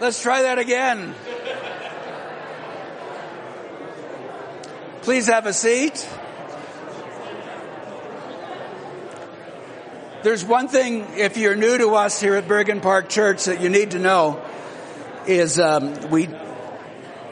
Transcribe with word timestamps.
Let's 0.00 0.22
try 0.22 0.42
that 0.42 0.58
again. 0.58 1.14
Please 5.02 5.26
have 5.26 5.44
a 5.44 5.52
seat. 5.52 6.08
There's 10.22 10.42
one 10.42 10.68
thing, 10.68 11.06
if 11.18 11.36
you're 11.36 11.54
new 11.54 11.76
to 11.76 11.90
us 11.96 12.18
here 12.18 12.36
at 12.36 12.48
Bergen 12.48 12.80
Park 12.80 13.10
Church, 13.10 13.44
that 13.44 13.60
you 13.60 13.68
need 13.68 13.90
to 13.90 13.98
know 13.98 14.42
is 15.26 15.60
um, 15.60 16.08
we 16.08 16.30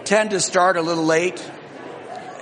tend 0.04 0.32
to 0.32 0.40
start 0.40 0.76
a 0.76 0.82
little 0.82 1.06
late, 1.06 1.42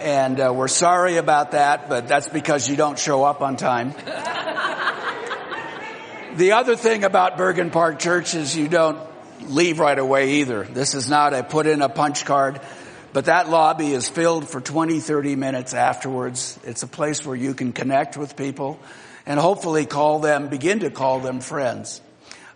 and 0.01 0.41
uh, 0.41 0.53
we're 0.53 0.67
sorry 0.67 1.19
about 1.19 1.53
that, 1.53 1.89
but 1.89 2.09
that's 2.09 2.29
because 2.29 2.69
you 2.69 2.75
don't 2.75 2.99
show 2.99 3.23
up 3.23 3.43
on 3.43 3.57
time. 3.57 3.91
the 6.35 6.51
other 6.53 6.75
thing 6.75 7.05
about 7.05 7.37
Bergen 7.37 7.71
Park 7.71 8.01
Church 8.01 8.35
is 8.35 8.57
you 8.57 8.67
don't 8.67 8.99
leave 9.43 9.79
right 9.79 9.99
away 9.99 10.41
either. 10.41 10.65
This 10.65 10.95
is 10.95 11.09
not 11.09 11.35
a 11.35 11.43
put 11.43 11.67
in 11.67 11.83
a 11.83 11.89
punch 11.89 12.25
card. 12.25 12.61
But 13.13 13.27
that 13.27 13.49
lobby 13.49 13.93
is 13.93 14.09
filled 14.09 14.47
for 14.47 14.61
20, 14.61 15.01
30 15.01 15.37
minutes 15.37 15.73
afterwards. 15.73 16.59
It's 16.65 16.83
a 16.83 16.87
place 16.87 17.25
where 17.25 17.37
you 17.37 17.55
can 17.55 17.73
connect 17.73 18.17
with 18.19 18.37
people 18.37 18.79
and 19.25 19.41
hopefully 19.41 19.87
call 19.87 20.19
them, 20.19 20.49
begin 20.49 20.81
to 20.81 20.91
call 20.91 21.21
them 21.21 21.41
friends. 21.41 22.03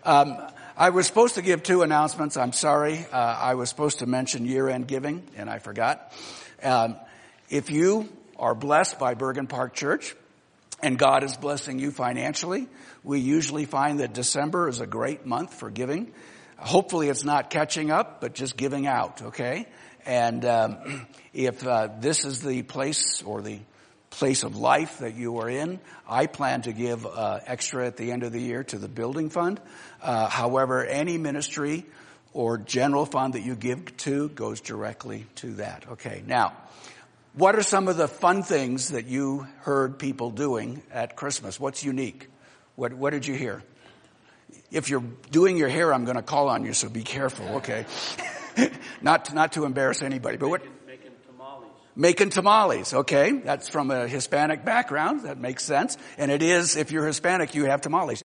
Um, 0.03 0.37
I 0.77 0.91
was 0.91 1.07
supposed 1.07 1.35
to 1.35 1.41
give 1.41 1.63
two 1.63 1.81
announcements. 1.81 2.37
I'm 2.37 2.53
sorry. 2.53 3.05
Uh, 3.11 3.17
I 3.17 3.55
was 3.55 3.69
supposed 3.69 3.99
to 3.99 4.05
mention 4.05 4.45
year-end 4.45 4.87
giving, 4.87 5.23
and 5.35 5.49
I 5.49 5.59
forgot. 5.59 6.13
Um, 6.63 6.95
if 7.49 7.71
you 7.71 8.07
are 8.37 8.55
blessed 8.55 8.99
by 8.99 9.15
Bergen 9.15 9.47
Park 9.47 9.73
Church, 9.73 10.15
and 10.81 10.97
God 10.97 11.23
is 11.23 11.35
blessing 11.35 11.79
you 11.79 11.91
financially, 11.91 12.67
we 13.03 13.19
usually 13.19 13.65
find 13.65 13.99
that 13.99 14.13
December 14.13 14.69
is 14.69 14.79
a 14.79 14.87
great 14.87 15.25
month 15.25 15.53
for 15.53 15.69
giving. 15.69 16.13
Hopefully, 16.61 17.09
it's 17.09 17.23
not 17.23 17.49
catching 17.49 17.91
up, 17.91 18.21
but 18.21 18.33
just 18.33 18.55
giving 18.55 18.87
out. 18.87 19.21
Okay. 19.21 19.67
And 20.05 20.45
um, 20.45 21.07
if 21.33 21.65
uh, 21.65 21.89
this 21.99 22.25
is 22.25 22.41
the 22.41 22.61
place 22.63 23.21
or 23.23 23.41
the 23.41 23.59
place 24.09 24.43
of 24.43 24.55
life 24.55 24.99
that 24.99 25.15
you 25.15 25.39
are 25.39 25.49
in, 25.49 25.79
I 26.07 26.27
plan 26.27 26.61
to 26.63 26.73
give 26.73 27.05
uh, 27.05 27.39
extra 27.45 27.87
at 27.87 27.97
the 27.97 28.11
end 28.11 28.23
of 28.23 28.31
the 28.31 28.41
year 28.41 28.63
to 28.65 28.77
the 28.77 28.87
building 28.89 29.29
fund. 29.29 29.59
Uh, 30.01 30.27
however, 30.27 30.85
any 30.85 31.17
ministry 31.17 31.85
or 32.33 32.57
general 32.57 33.05
fund 33.05 33.33
that 33.33 33.41
you 33.41 33.55
give 33.55 33.97
to 33.97 34.29
goes 34.29 34.61
directly 34.61 35.25
to 35.35 35.53
that. 35.55 35.85
Okay, 35.93 36.23
now, 36.27 36.53
what 37.33 37.55
are 37.55 37.63
some 37.63 37.87
of 37.87 37.97
the 37.97 38.07
fun 38.07 38.43
things 38.43 38.89
that 38.89 39.07
you 39.07 39.47
heard 39.61 39.97
people 39.97 40.29
doing 40.29 40.83
at 40.91 41.15
Christmas? 41.15 41.59
What's 41.59 41.83
unique? 41.83 42.27
What, 42.75 42.93
what 42.93 43.11
did 43.11 43.25
you 43.25 43.35
hear? 43.35 43.63
If 44.71 44.89
you're 44.89 45.03
doing 45.31 45.57
your 45.57 45.69
hair, 45.69 45.93
I'm 45.93 46.05
going 46.05 46.17
to 46.17 46.23
call 46.23 46.49
on 46.49 46.65
you, 46.65 46.73
so 46.73 46.89
be 46.89 47.03
careful, 47.03 47.47
okay? 47.57 47.85
not, 49.01 49.33
not 49.33 49.53
to 49.53 49.65
embarrass 49.65 50.01
anybody, 50.01 50.37
but 50.37 50.49
what? 50.49 50.61
Making 50.87 51.11
tamales. 51.27 51.69
Making 51.95 52.29
tamales, 52.29 52.93
okay. 52.93 53.31
That's 53.31 53.67
from 53.69 53.91
a 53.91 54.07
Hispanic 54.07 54.63
background. 54.63 55.23
That 55.23 55.37
makes 55.37 55.63
sense. 55.63 55.97
And 56.17 56.31
it 56.31 56.41
is, 56.41 56.77
if 56.77 56.91
you're 56.91 57.05
Hispanic, 57.05 57.53
you 57.53 57.65
have 57.65 57.81
tamales. 57.81 58.23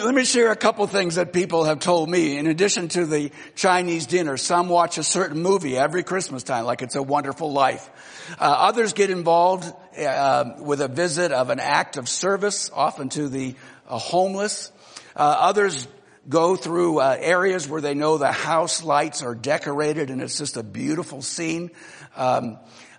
Let 0.00 0.14
me 0.14 0.24
share 0.24 0.52
a 0.52 0.56
couple 0.56 0.86
things 0.86 1.16
that 1.16 1.32
people 1.32 1.64
have 1.64 1.80
told 1.80 2.08
me. 2.08 2.38
In 2.38 2.46
addition 2.46 2.86
to 2.90 3.04
the 3.04 3.32
Chinese 3.56 4.06
dinner, 4.06 4.36
some 4.36 4.68
watch 4.68 4.96
a 4.96 5.02
certain 5.02 5.42
movie 5.42 5.76
every 5.76 6.04
Christmas 6.04 6.44
time, 6.44 6.66
like 6.66 6.82
It's 6.82 6.94
a 6.94 7.02
Wonderful 7.02 7.52
Life. 7.52 7.90
Uh, 8.38 8.44
others 8.44 8.92
get 8.92 9.10
involved 9.10 9.66
uh, 9.98 10.52
with 10.60 10.80
a 10.82 10.86
visit 10.86 11.32
of 11.32 11.50
an 11.50 11.58
act 11.58 11.96
of 11.96 12.08
service, 12.08 12.70
often 12.72 13.08
to 13.08 13.28
the 13.28 13.56
uh, 13.88 13.98
homeless. 13.98 14.70
Uh, 15.18 15.36
others 15.40 15.88
go 16.28 16.54
through 16.54 17.00
uh, 17.00 17.16
areas 17.18 17.68
where 17.68 17.80
they 17.80 17.94
know 17.94 18.18
the 18.18 18.30
house 18.30 18.84
lights 18.84 19.22
are 19.22 19.34
decorated 19.34 20.10
and 20.10 20.22
it's 20.22 20.38
just 20.38 20.56
a 20.56 20.62
beautiful 20.62 21.22
scene. 21.22 21.70
Um, 22.16 22.58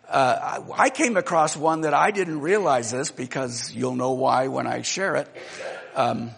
uh, 0.09 0.61
I 0.75 0.89
came 0.89 1.15
across 1.17 1.55
one 1.55 1.81
that 1.81 1.93
I 1.93 2.11
didn't 2.11 2.41
realize 2.41 2.91
this 2.91 3.09
because 3.09 3.73
you'll 3.73 3.95
know 3.95 4.11
why 4.11 4.47
when 4.47 4.67
I 4.67 4.81
share 4.81 5.15
it. 5.15 5.29
Um, 5.95 6.31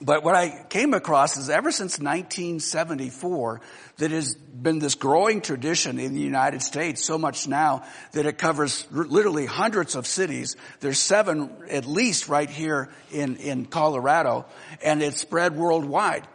but 0.00 0.22
what 0.22 0.34
I 0.34 0.64
came 0.68 0.92
across 0.92 1.36
is 1.36 1.48
ever 1.48 1.70
since 1.70 1.98
1974, 1.98 3.60
that 3.96 4.10
has 4.10 4.34
been 4.34 4.78
this 4.78 4.94
growing 4.94 5.40
tradition 5.40 5.98
in 5.98 6.12
the 6.12 6.20
United 6.20 6.60
States, 6.60 7.02
so 7.02 7.16
much 7.16 7.48
now 7.48 7.82
that 8.12 8.26
it 8.26 8.36
covers 8.36 8.86
literally 8.90 9.46
hundreds 9.46 9.94
of 9.94 10.06
cities. 10.06 10.56
There's 10.80 10.98
seven 10.98 11.50
at 11.70 11.86
least 11.86 12.28
right 12.28 12.50
here 12.50 12.90
in, 13.10 13.36
in 13.36 13.64
Colorado, 13.64 14.44
and 14.82 15.02
it's 15.02 15.20
spread 15.20 15.56
worldwide. 15.56 16.26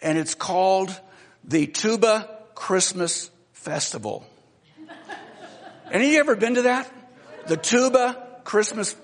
And 0.00 0.16
it's 0.16 0.34
called 0.34 0.98
the 1.44 1.66
Tuba 1.66 2.28
Christmas 2.54 3.30
Festival. 3.52 4.26
Any 5.90 6.06
of 6.06 6.12
you 6.12 6.20
ever 6.20 6.36
been 6.36 6.54
to 6.54 6.62
that? 6.62 6.90
The 7.48 7.56
Tuba 7.58 8.40
Christmas, 8.44 8.96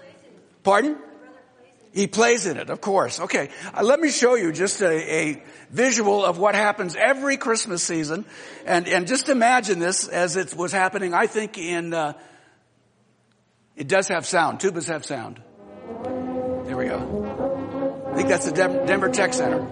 pardon? 0.62 0.96
He 1.96 2.06
plays 2.06 2.44
in 2.44 2.58
it, 2.58 2.68
of 2.68 2.82
course. 2.82 3.20
Okay, 3.20 3.48
uh, 3.72 3.82
let 3.82 3.98
me 4.00 4.10
show 4.10 4.34
you 4.34 4.52
just 4.52 4.82
a, 4.82 5.30
a, 5.30 5.42
visual 5.70 6.26
of 6.26 6.36
what 6.36 6.54
happens 6.54 6.94
every 6.94 7.38
Christmas 7.38 7.82
season, 7.82 8.26
and 8.66 8.86
and 8.86 9.06
just 9.06 9.30
imagine 9.30 9.78
this 9.78 10.06
as 10.06 10.36
it 10.36 10.54
was 10.54 10.72
happening. 10.72 11.14
I 11.14 11.26
think 11.26 11.56
in 11.56 11.94
uh, 11.94 12.12
it 13.76 13.88
does 13.88 14.08
have 14.08 14.26
sound. 14.26 14.60
Tubas 14.60 14.88
have 14.88 15.06
sound. 15.06 15.40
There 16.66 16.76
we 16.76 16.84
go. 16.84 18.04
I 18.12 18.14
think 18.14 18.28
that's 18.28 18.44
the 18.44 18.52
Denver 18.52 19.08
Tech 19.08 19.32
Center. 19.32 19.66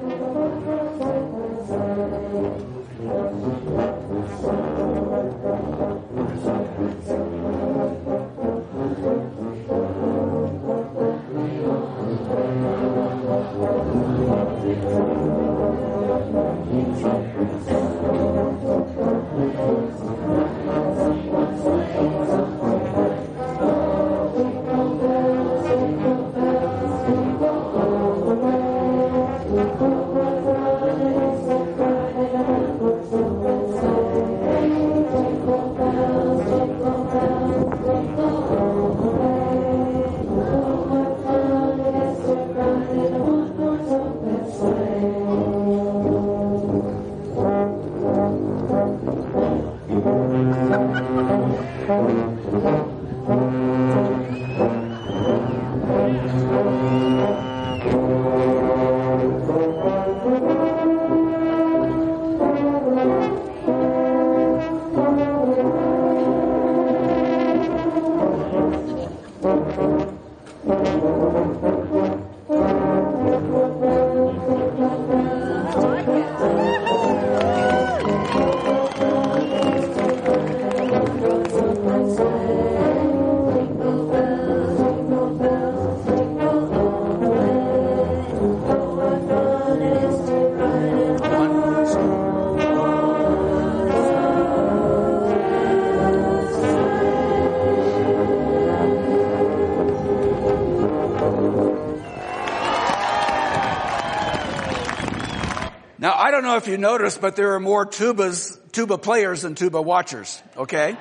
If 106.64 106.70
you 106.70 106.78
noticed, 106.78 107.20
but 107.20 107.36
there 107.36 107.52
are 107.54 107.60
more 107.60 107.84
tubas, 107.84 108.58
tuba 108.72 108.96
players 108.96 109.42
than 109.42 109.54
tuba 109.54 109.82
watchers, 109.82 110.42
okay? 110.56 110.96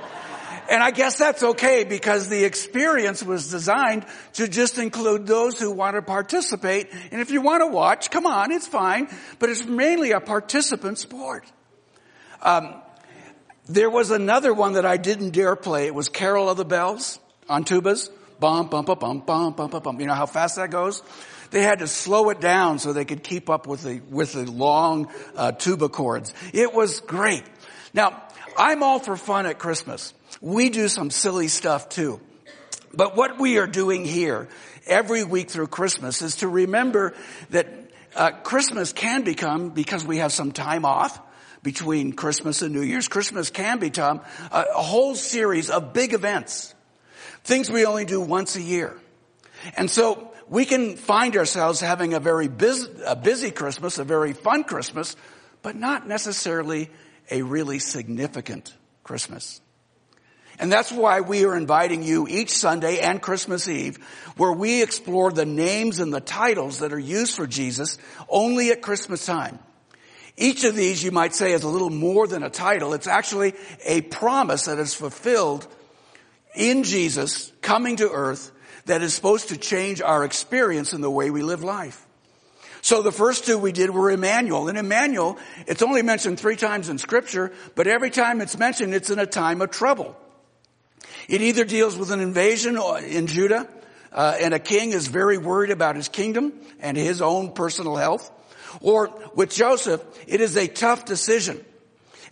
And 0.69 0.83
I 0.83 0.91
guess 0.91 1.17
that's 1.17 1.41
okay 1.41 1.85
because 1.85 2.27
the 2.27 2.43
experience 2.43 3.23
was 3.23 3.49
designed 3.49 4.05
to 4.33 4.49
just 4.49 4.77
include 4.77 5.25
those 5.25 5.57
who 5.57 5.71
want 5.71 5.95
to 5.95 6.01
participate. 6.01 6.89
And 7.11 7.21
if 7.21 7.31
you 7.31 7.41
want 7.41 7.61
to 7.61 7.67
watch, 7.67 8.11
come 8.11 8.25
on, 8.25 8.51
it's 8.51 8.67
fine. 8.67 9.07
But 9.39 9.49
it's 9.49 9.65
mainly 9.65 10.11
a 10.11 10.19
participant 10.19 10.97
sport. 10.97 11.45
Um, 12.41 12.75
there 13.69 13.89
was 13.89 14.11
another 14.11 14.53
one 14.53 14.73
that 14.73 14.85
I 14.85 14.97
didn't 14.97 15.31
dare 15.31 15.55
play. 15.55 15.87
It 15.87 15.95
was 15.95 16.09
Carol 16.09 16.49
of 16.49 16.57
the 16.57 16.65
Bells 16.65 17.19
on 17.47 17.63
tubas. 17.63 18.09
Bum, 18.39 18.67
bum, 18.67 18.83
bum, 18.83 18.99
bum, 18.99 19.19
bum, 19.21 19.53
bum, 19.53 19.69
bum, 19.69 19.81
bum. 19.81 19.99
You 20.01 20.07
know 20.07 20.13
how 20.13 20.25
fast 20.25 20.57
that 20.57 20.71
goes? 20.71 21.01
They 21.53 21.61
had 21.61 21.79
to 21.79 21.87
slow 21.87 22.31
it 22.31 22.41
down 22.41 22.79
so 22.79 22.93
they 22.93 23.05
could 23.05 23.21
keep 23.21 23.47
up 23.47 23.67
with 23.67 23.83
the, 23.83 24.01
with 24.09 24.33
the 24.33 24.49
long 24.51 25.07
uh, 25.35 25.51
tuba 25.51 25.87
chords. 25.87 26.33
It 26.51 26.73
was 26.73 26.99
great. 26.99 27.43
Now, 27.93 28.23
I'm 28.57 28.81
all 28.81 28.97
for 28.97 29.15
fun 29.15 29.45
at 29.45 29.59
Christmas. 29.59 30.15
We 30.41 30.69
do 30.69 30.87
some 30.87 31.11
silly 31.11 31.47
stuff 31.47 31.89
too. 31.89 32.19
But 32.91 33.15
what 33.15 33.39
we 33.39 33.59
are 33.59 33.67
doing 33.67 34.03
here 34.03 34.49
every 34.87 35.23
week 35.23 35.51
through 35.51 35.67
Christmas 35.67 36.23
is 36.23 36.37
to 36.37 36.47
remember 36.47 37.13
that 37.51 37.67
uh, 38.15 38.31
Christmas 38.31 38.91
can 38.91 39.21
become, 39.21 39.69
because 39.69 40.03
we 40.03 40.17
have 40.17 40.31
some 40.31 40.53
time 40.53 40.85
off, 40.85 41.21
between 41.61 42.13
Christmas 42.13 42.63
and 42.63 42.73
New 42.73 42.81
Year's. 42.81 43.07
Christmas 43.07 43.51
can 43.51 43.77
become 43.77 44.21
a, 44.51 44.65
a 44.75 44.81
whole 44.81 45.13
series 45.13 45.69
of 45.69 45.93
big 45.93 46.13
events. 46.13 46.73
Things 47.43 47.69
we 47.69 47.85
only 47.85 48.05
do 48.05 48.19
once 48.19 48.55
a 48.55 48.61
year. 48.61 48.97
And 49.77 49.89
so 49.89 50.32
we 50.47 50.65
can 50.65 50.95
find 50.95 51.35
ourselves 51.35 51.79
having 51.79 52.13
a 52.13 52.19
very 52.19 52.47
busy, 52.47 52.89
a 53.05 53.15
busy 53.15 53.51
Christmas, 53.51 53.97
a 53.97 54.03
very 54.03 54.33
fun 54.33 54.63
Christmas, 54.63 55.15
but 55.61 55.75
not 55.75 56.07
necessarily 56.07 56.89
a 57.31 57.41
really 57.41 57.79
significant 57.79 58.75
Christmas. 59.03 59.61
And 60.59 60.71
that's 60.71 60.91
why 60.91 61.21
we 61.21 61.45
are 61.45 61.57
inviting 61.57 62.03
you 62.03 62.27
each 62.27 62.51
Sunday 62.51 62.99
and 62.99 63.21
Christmas 63.21 63.67
Eve, 63.67 63.97
where 64.37 64.51
we 64.51 64.83
explore 64.83 65.31
the 65.31 65.45
names 65.45 65.99
and 65.99 66.13
the 66.13 66.21
titles 66.21 66.79
that 66.79 66.93
are 66.93 66.99
used 66.99 67.35
for 67.35 67.47
Jesus 67.47 67.97
only 68.29 68.69
at 68.69 68.81
Christmas 68.81 69.25
time. 69.25 69.59
Each 70.37 70.63
of 70.63 70.75
these 70.75 71.03
you 71.03 71.11
might 71.11 71.33
say 71.33 71.53
is 71.53 71.63
a 71.63 71.69
little 71.69 71.89
more 71.89 72.27
than 72.27 72.43
a 72.43 72.49
title. 72.49 72.93
It's 72.93 73.07
actually 73.07 73.53
a 73.85 74.01
promise 74.01 74.65
that 74.65 74.79
is 74.79 74.93
fulfilled 74.93 75.67
in 76.55 76.83
Jesus 76.83 77.51
coming 77.61 77.97
to 77.97 78.09
earth 78.09 78.51
that 78.85 79.01
is 79.01 79.13
supposed 79.13 79.49
to 79.49 79.57
change 79.57 80.01
our 80.01 80.23
experience 80.25 80.93
in 80.93 81.01
the 81.01 81.11
way 81.11 81.29
we 81.29 81.41
live 81.41 81.63
life. 81.63 82.05
So 82.81 83.01
the 83.01 83.13
first 83.13 83.45
two 83.45 83.57
we 83.57 83.71
did 83.71 83.89
were 83.91 84.11
Emmanuel. 84.11 84.67
And 84.67 84.77
Emmanuel, 84.77 85.37
it's 85.67 85.81
only 85.81 86.01
mentioned 86.01 86.37
three 86.37 86.57
times 86.57 86.89
in 86.89 86.97
scripture, 86.97 87.53
but 87.75 87.87
every 87.87 88.09
time 88.09 88.41
it's 88.41 88.57
mentioned, 88.57 88.93
it's 88.93 89.09
in 89.09 89.19
a 89.19 89.25
time 89.25 89.61
of 89.61 89.71
trouble. 89.71 90.17
It 91.29 91.41
either 91.41 91.63
deals 91.63 91.97
with 91.97 92.11
an 92.11 92.19
invasion 92.19 92.77
in 93.07 93.27
Judah, 93.27 93.69
uh, 94.11 94.35
and 94.41 94.53
a 94.53 94.59
king 94.59 94.91
is 94.91 95.07
very 95.07 95.37
worried 95.37 95.71
about 95.71 95.95
his 95.95 96.09
kingdom 96.09 96.51
and 96.81 96.97
his 96.97 97.21
own 97.21 97.53
personal 97.53 97.95
health. 97.95 98.29
Or 98.81 99.17
with 99.33 99.53
Joseph, 99.53 100.03
it 100.27 100.41
is 100.41 100.57
a 100.57 100.67
tough 100.67 101.05
decision. 101.05 101.63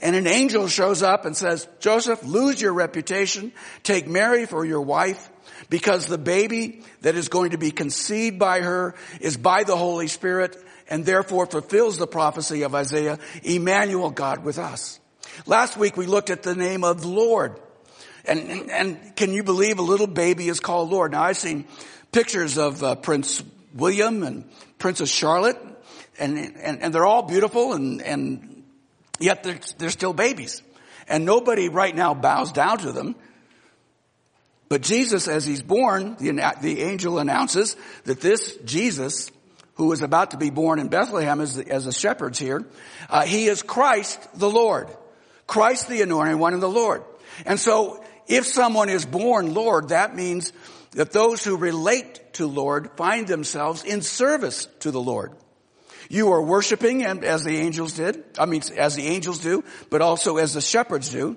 And 0.02 0.16
an 0.16 0.28
angel 0.28 0.68
shows 0.68 1.04
up 1.04 1.26
and 1.26 1.38
says, 1.38 1.68
Joseph, 1.80 2.26
lose 2.26 2.60
your 2.60 2.74
reputation, 2.74 3.54
take 3.84 4.08
Mary 4.08 4.46
for 4.46 4.66
your 4.66 4.82
wife, 4.82 5.30
because 5.72 6.06
the 6.06 6.18
baby 6.18 6.82
that 7.00 7.16
is 7.16 7.30
going 7.30 7.52
to 7.52 7.58
be 7.58 7.72
conceived 7.72 8.38
by 8.38 8.60
her 8.60 8.94
is 9.22 9.38
by 9.38 9.64
the 9.64 9.78
Holy 9.78 10.08
Spirit 10.08 10.62
and 10.90 11.06
therefore 11.06 11.46
fulfills 11.46 11.98
the 11.98 12.06
prophecy 12.06 12.64
of 12.64 12.76
Isaiah, 12.76 13.18
Emmanuel, 13.42 14.12
God 14.12 14.44
with 14.44 14.60
us. 14.60 15.00
Last 15.46 15.78
week 15.78 15.96
we 15.96 16.08
looked 16.08 16.30
at 16.30 16.44
the 16.44 16.56
name 16.56 16.84
of 16.84 17.06
Lord. 17.06 17.58
And, 18.26 18.70
and 18.70 19.16
can 19.16 19.32
you 19.32 19.44
believe 19.44 19.80
a 19.80 19.82
little 19.82 20.08
baby 20.08 20.50
is 20.50 20.60
called 20.60 20.90
Lord? 20.90 21.14
Now 21.14 21.24
I've 21.24 21.38
seen 21.38 21.66
pictures 22.12 22.58
of 22.58 22.84
uh, 22.84 22.96
Prince 22.96 23.42
William 23.74 24.24
and 24.24 24.50
Princess 24.78 25.10
Charlotte 25.10 25.58
and, 26.20 26.38
and, 26.38 26.82
and 26.82 26.94
they're 26.94 27.06
all 27.06 27.24
beautiful 27.24 27.72
and, 27.72 28.02
and 28.02 28.64
yet 29.20 29.44
they're, 29.44 29.60
they're 29.78 29.90
still 29.90 30.14
babies. 30.14 30.64
And 31.08 31.24
nobody 31.24 31.70
right 31.70 31.96
now 31.96 32.14
bows 32.14 32.52
down 32.52 32.80
to 32.80 32.92
them. 32.92 33.16
But 34.72 34.84
Jesus, 34.84 35.28
as 35.28 35.46
he's 35.46 35.62
born, 35.62 36.16
the, 36.18 36.32
the 36.62 36.80
angel 36.84 37.20
announces 37.20 37.76
that 38.06 38.22
this 38.22 38.56
Jesus, 38.64 39.30
who 39.74 39.92
is 39.92 40.02
about 40.02 40.32
to 40.32 40.38
be 40.38 40.50
born 40.50 40.80
in 40.80 40.88
Bethlehem 40.88 41.42
as 41.42 41.58
the, 41.58 41.68
as 41.68 41.84
the 41.84 41.92
shepherds 41.92 42.40
here, 42.40 42.66
uh, 43.10 43.24
he 43.24 43.48
is 43.48 43.64
Christ 43.64 44.26
the 44.34 44.50
Lord. 44.50 44.88
Christ 45.46 45.90
the 45.90 46.02
anointed 46.02 46.38
one 46.38 46.54
of 46.54 46.62
the 46.62 46.70
Lord. 46.70 47.04
And 47.46 47.60
so 47.60 48.02
if 48.28 48.46
someone 48.46 48.88
is 48.88 49.06
born 49.06 49.54
Lord, 49.54 49.90
that 49.90 50.16
means 50.16 50.54
that 50.92 51.12
those 51.12 51.44
who 51.44 51.58
relate 51.58 52.36
to 52.36 52.48
Lord 52.48 52.92
find 52.96 53.28
themselves 53.28 53.84
in 53.84 54.02
service 54.02 54.70
to 54.80 54.92
the 54.92 55.02
Lord. 55.02 55.34
You 56.10 56.32
are 56.32 56.42
worshiping 56.42 57.04
and 57.04 57.26
as 57.26 57.44
the 57.44 57.58
angels 57.58 57.96
did, 57.96 58.24
I 58.40 58.46
mean, 58.46 58.62
as 58.78 58.96
the 58.96 59.08
angels 59.08 59.40
do, 59.40 59.66
but 59.90 60.02
also 60.02 60.38
as 60.38 60.54
the 60.54 60.62
shepherds 60.62 61.12
do. 61.12 61.36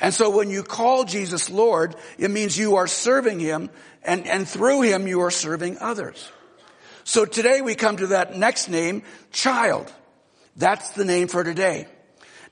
And 0.00 0.12
so 0.12 0.30
when 0.30 0.50
you 0.50 0.62
call 0.62 1.04
Jesus 1.04 1.50
Lord, 1.50 1.96
it 2.18 2.30
means 2.30 2.56
you 2.56 2.76
are 2.76 2.86
serving 2.86 3.40
Him 3.40 3.70
and, 4.02 4.26
and 4.26 4.48
through 4.48 4.82
Him 4.82 5.06
you 5.06 5.20
are 5.22 5.30
serving 5.30 5.78
others. 5.78 6.30
So 7.04 7.24
today 7.24 7.60
we 7.60 7.74
come 7.74 7.98
to 7.98 8.08
that 8.08 8.36
next 8.36 8.68
name, 8.68 9.02
child. 9.32 9.92
That's 10.56 10.90
the 10.90 11.04
name 11.04 11.28
for 11.28 11.44
today. 11.44 11.86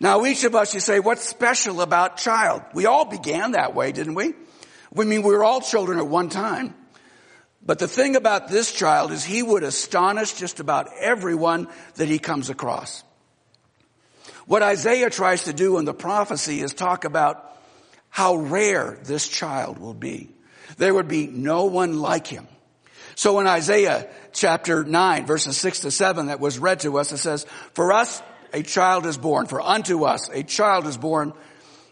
Now 0.00 0.24
each 0.24 0.44
of 0.44 0.54
us, 0.54 0.74
you 0.74 0.80
say, 0.80 1.00
what's 1.00 1.22
special 1.22 1.80
about 1.80 2.18
child? 2.18 2.62
We 2.72 2.86
all 2.86 3.04
began 3.04 3.52
that 3.52 3.74
way, 3.74 3.92
didn't 3.92 4.14
we? 4.14 4.34
We 4.92 5.04
mean 5.04 5.22
we 5.22 5.34
were 5.34 5.44
all 5.44 5.60
children 5.60 5.98
at 5.98 6.06
one 6.06 6.28
time. 6.28 6.74
But 7.66 7.78
the 7.78 7.88
thing 7.88 8.14
about 8.14 8.48
this 8.48 8.72
child 8.72 9.10
is 9.10 9.24
he 9.24 9.42
would 9.42 9.62
astonish 9.62 10.34
just 10.34 10.60
about 10.60 10.88
everyone 11.00 11.68
that 11.94 12.08
he 12.08 12.18
comes 12.18 12.50
across. 12.50 13.02
What 14.46 14.62
Isaiah 14.62 15.10
tries 15.10 15.44
to 15.44 15.52
do 15.52 15.78
in 15.78 15.84
the 15.84 15.94
prophecy 15.94 16.60
is 16.60 16.74
talk 16.74 17.04
about 17.04 17.56
how 18.10 18.36
rare 18.36 18.98
this 19.04 19.28
child 19.28 19.78
will 19.78 19.94
be. 19.94 20.30
There 20.76 20.94
would 20.94 21.08
be 21.08 21.26
no 21.26 21.64
one 21.64 22.00
like 22.00 22.26
him. 22.26 22.46
So 23.16 23.38
in 23.40 23.46
Isaiah 23.46 24.08
chapter 24.32 24.84
9 24.84 25.26
verses 25.26 25.56
6 25.56 25.80
to 25.80 25.90
7 25.90 26.26
that 26.26 26.40
was 26.40 26.58
read 26.58 26.80
to 26.80 26.98
us, 26.98 27.12
it 27.12 27.18
says, 27.18 27.46
for 27.72 27.92
us 27.92 28.22
a 28.52 28.62
child 28.62 29.06
is 29.06 29.18
born, 29.18 29.46
for 29.46 29.60
unto 29.60 30.04
us 30.04 30.28
a 30.30 30.42
child 30.42 30.86
is 30.86 30.96
born, 30.96 31.32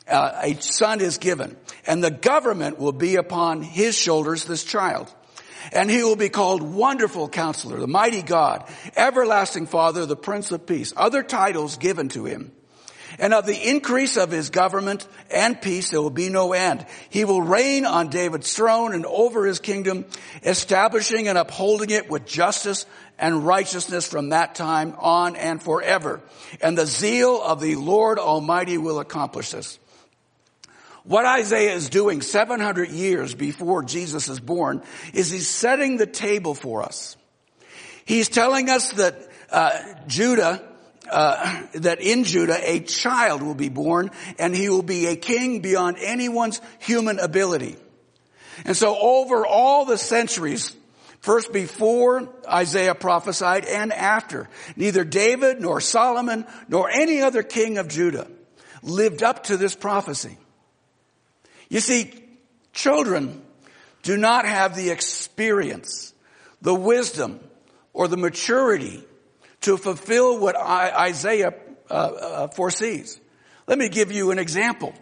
uh, 0.09 0.41
a 0.43 0.55
son 0.61 1.01
is 1.01 1.19
given, 1.19 1.57
and 1.87 2.03
the 2.03 2.11
government 2.11 2.79
will 2.79 2.93
be 2.93 3.17
upon 3.17 3.63
his 3.63 3.97
shoulders, 3.97 4.45
this 4.45 4.65
child. 4.65 5.13
And 5.71 5.91
he 5.91 6.03
will 6.03 6.17
be 6.17 6.29
called 6.29 6.63
Wonderful 6.63 7.29
Counselor, 7.29 7.79
the 7.79 7.87
Mighty 7.87 8.23
God, 8.23 8.69
Everlasting 8.97 9.67
Father, 9.67 10.07
the 10.07 10.17
Prince 10.17 10.51
of 10.51 10.67
Peace. 10.67 10.93
Other 10.97 11.23
titles 11.23 11.77
given 11.77 12.09
to 12.11 12.25
him. 12.25 12.53
And 13.19 13.35
of 13.35 13.47
the 13.47 13.69
increase 13.69 14.17
of 14.17 14.31
his 14.31 14.51
government 14.51 15.07
and 15.31 15.61
peace 15.61 15.91
there 15.91 16.01
will 16.01 16.11
be 16.11 16.31
no 16.31 16.53
end. 16.53 16.87
He 17.11 17.25
will 17.25 17.43
reign 17.43 17.85
on 17.85 18.09
David's 18.09 18.53
throne 18.55 18.95
and 18.95 19.05
over 19.05 19.47
his 19.47 19.59
kingdom, 19.59 20.07
establishing 20.43 21.29
and 21.29 21.37
upholding 21.37 21.91
it 21.91 22.09
with 22.09 22.27
justice 22.27 22.87
and 23.19 23.47
righteousness 23.47 24.09
from 24.09 24.31
that 24.31 24.55
time 24.55 24.95
on 24.99 25.37
and 25.37 25.63
forever. 25.63 26.21
And 26.61 26.77
the 26.77 26.87
zeal 26.87 27.41
of 27.43 27.61
the 27.61 27.77
Lord 27.77 28.19
Almighty 28.19 28.79
will 28.79 28.99
accomplish 28.99 29.51
this. 29.51 29.79
What 31.05 31.25
Isaiah 31.27 31.75
is 31.75 31.91
doing 31.91 32.23
700 32.23 32.91
years 32.91 33.35
before 33.35 33.83
Jesus 33.83 34.29
is 34.29 34.39
born 34.39 34.83
is 35.13 35.31
he's 35.31 35.49
setting 35.49 35.97
the 35.97 36.07
table 36.07 36.55
for 36.55 36.83
us. 36.83 37.17
He's 38.05 38.29
telling 38.29 38.69
us 38.69 38.93
that 38.93 39.29
uh, 39.51 39.71
Judah, 40.07 40.63
uh, 41.11 41.63
that 41.75 42.01
in 42.01 42.25
Judah 42.25 42.59
a 42.63 42.81
child 42.81 43.43
will 43.43 43.55
be 43.57 43.69
born 43.69 44.11
and 44.39 44.55
he 44.55 44.69
will 44.69 44.83
be 44.83 45.07
a 45.07 45.17
king 45.17 45.61
beyond 45.61 45.97
anyone's 46.01 46.61
human 46.79 47.19
ability. 47.19 47.77
And 48.65 48.77
so 48.77 48.97
over 48.97 49.45
all 49.45 49.85
the 49.85 49.99
centuries, 49.99 50.77
first 51.21 51.53
before 51.53 52.29
Isaiah 52.49 52.95
prophesied 52.95 53.65
and 53.65 53.93
after, 53.93 54.49
neither 54.77 55.05
David 55.05 55.61
nor 55.61 55.81
Solomon 55.81 56.47
nor 56.69 56.89
any 56.91 57.23
other 57.23 57.43
king 57.43 57.79
of 57.79 57.89
Judah 57.89 58.29
lived 58.83 59.23
up 59.23 59.45
to 59.45 59.57
this 59.57 59.75
prophecy. 59.75 60.37
You 61.73 61.81
see, 61.81 62.13
children 62.75 63.41
do 64.03 64.19
not 64.19 64.45
have 64.45 64.77
the 64.77 64.91
experience, 64.91 66.13
the 66.61 66.75
wisdom, 66.75 67.41
or 67.95 68.09
the 68.09 68.19
maturity 68.19 69.03
to 69.63 69.79
fulfill 69.79 70.39
what 70.39 70.55
Isaiah 70.55 71.55
uh, 71.89 71.95
uh, 71.95 72.49
foresees. 72.49 73.19
Let 73.67 73.79
me 73.79 73.89
give 73.89 74.13
you 74.13 74.33
an 74.33 74.39
example. 74.39 74.93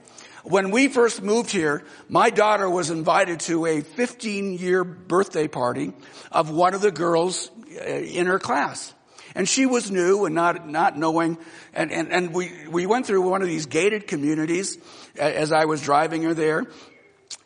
When 0.44 0.70
we 0.70 0.86
first 0.86 1.24
moved 1.24 1.50
here, 1.50 1.82
my 2.08 2.30
daughter 2.30 2.70
was 2.70 2.90
invited 2.90 3.40
to 3.40 3.66
a 3.66 3.80
15 3.80 4.52
year 4.52 4.84
birthday 4.84 5.48
party 5.48 5.92
of 6.30 6.50
one 6.50 6.74
of 6.74 6.82
the 6.82 6.92
girls 6.92 7.50
uh, 7.80 7.82
in 7.82 8.26
her 8.26 8.38
class. 8.38 8.94
And 9.34 9.48
she 9.48 9.66
was 9.66 9.90
new 9.90 10.24
and 10.24 10.36
not, 10.36 10.68
not 10.68 10.96
knowing, 10.96 11.38
and, 11.72 11.90
and, 11.90 12.12
and 12.12 12.32
we, 12.32 12.68
we 12.68 12.86
went 12.86 13.06
through 13.06 13.22
one 13.28 13.42
of 13.42 13.48
these 13.48 13.66
gated 13.66 14.06
communities 14.06 14.78
as 15.20 15.52
I 15.52 15.66
was 15.66 15.80
driving 15.82 16.22
her 16.22 16.34
there. 16.34 16.64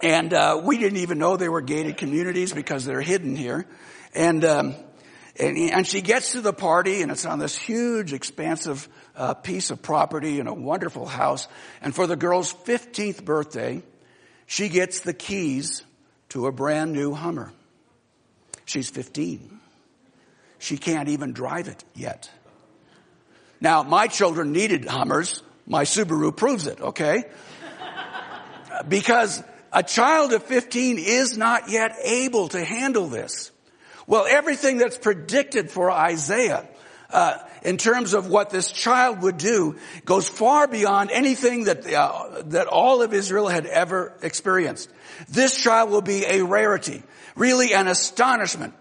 And, 0.01 0.33
uh, 0.33 0.61
we 0.65 0.79
didn't 0.79 0.99
even 0.99 1.19
know 1.19 1.37
they 1.37 1.49
were 1.49 1.61
gated 1.61 1.97
communities 1.97 2.53
because 2.53 2.85
they're 2.85 3.03
hidden 3.03 3.37
here. 3.37 3.67
And, 4.15 4.45
um, 4.45 4.75
And, 5.37 5.59
and 5.59 5.85
she 5.85 6.01
gets 6.01 6.33
to 6.33 6.41
the 6.41 6.53
party 6.53 7.03
and 7.03 7.11
it's 7.11 7.27
on 7.27 7.41
this 7.41 7.57
huge, 7.59 8.13
expansive 8.13 8.89
uh, 9.17 9.35
piece 9.35 9.73
of 9.73 9.83
property 9.83 10.39
in 10.39 10.47
a 10.47 10.55
wonderful 10.55 11.07
house. 11.07 11.49
And 11.83 11.93
for 11.93 12.07
the 12.07 12.15
girl's 12.15 12.55
15th 12.55 13.25
birthday, 13.25 13.83
she 14.47 14.69
gets 14.69 15.01
the 15.01 15.13
keys 15.13 15.83
to 16.29 16.47
a 16.47 16.53
brand 16.53 16.93
new 16.93 17.15
Hummer. 17.15 17.53
She's 18.65 18.89
15. 18.91 19.59
She 20.61 20.79
can't 20.79 21.09
even 21.09 21.33
drive 21.33 21.67
it 21.67 21.83
yet. 21.95 22.31
Now, 23.61 23.83
my 23.83 24.07
children 24.07 24.53
needed 24.53 24.85
Hummers. 24.85 25.43
My 25.67 25.85
Subaru 25.85 26.31
proves 26.31 26.69
it, 26.69 26.81
okay? 26.81 27.25
Because 28.89 29.43
a 29.73 29.83
child 29.83 30.33
of 30.33 30.43
15 30.45 30.99
is 30.99 31.37
not 31.37 31.69
yet 31.69 31.97
able 32.03 32.49
to 32.49 32.65
handle 32.65 33.09
this. 33.09 33.51
Well, 34.07 34.27
everything 34.29 34.79
that's 34.79 34.99
predicted 34.99 35.71
for 35.71 35.91
Isaiah 35.91 36.67
uh, 37.11 37.39
in 37.63 37.77
terms 37.77 38.13
of 38.13 38.29
what 38.29 38.51
this 38.51 38.71
child 38.71 39.23
would 39.23 39.39
do 39.39 39.77
goes 40.05 40.29
far 40.29 40.69
beyond 40.69 41.11
anything 41.11 41.65
that 41.65 41.91
uh, 41.93 42.43
that 42.47 42.67
all 42.67 43.03
of 43.03 43.15
Israel 43.15 43.49
had 43.49 43.67
ever 43.67 44.13
experienced. 44.23 44.91
This 45.29 45.57
child 45.57 45.91
will 45.91 46.03
be 46.03 46.25
a 46.27 46.43
rarity, 46.43 47.03
really 47.37 47.73
an 47.73 47.89
astonishment. 47.89 48.75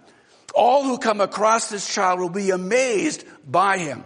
All 0.53 0.83
who 0.83 0.97
come 0.97 1.21
across 1.21 1.69
this 1.69 1.87
child 1.87 2.19
will 2.19 2.29
be 2.29 2.51
amazed 2.51 3.23
by 3.49 3.77
him. 3.77 4.03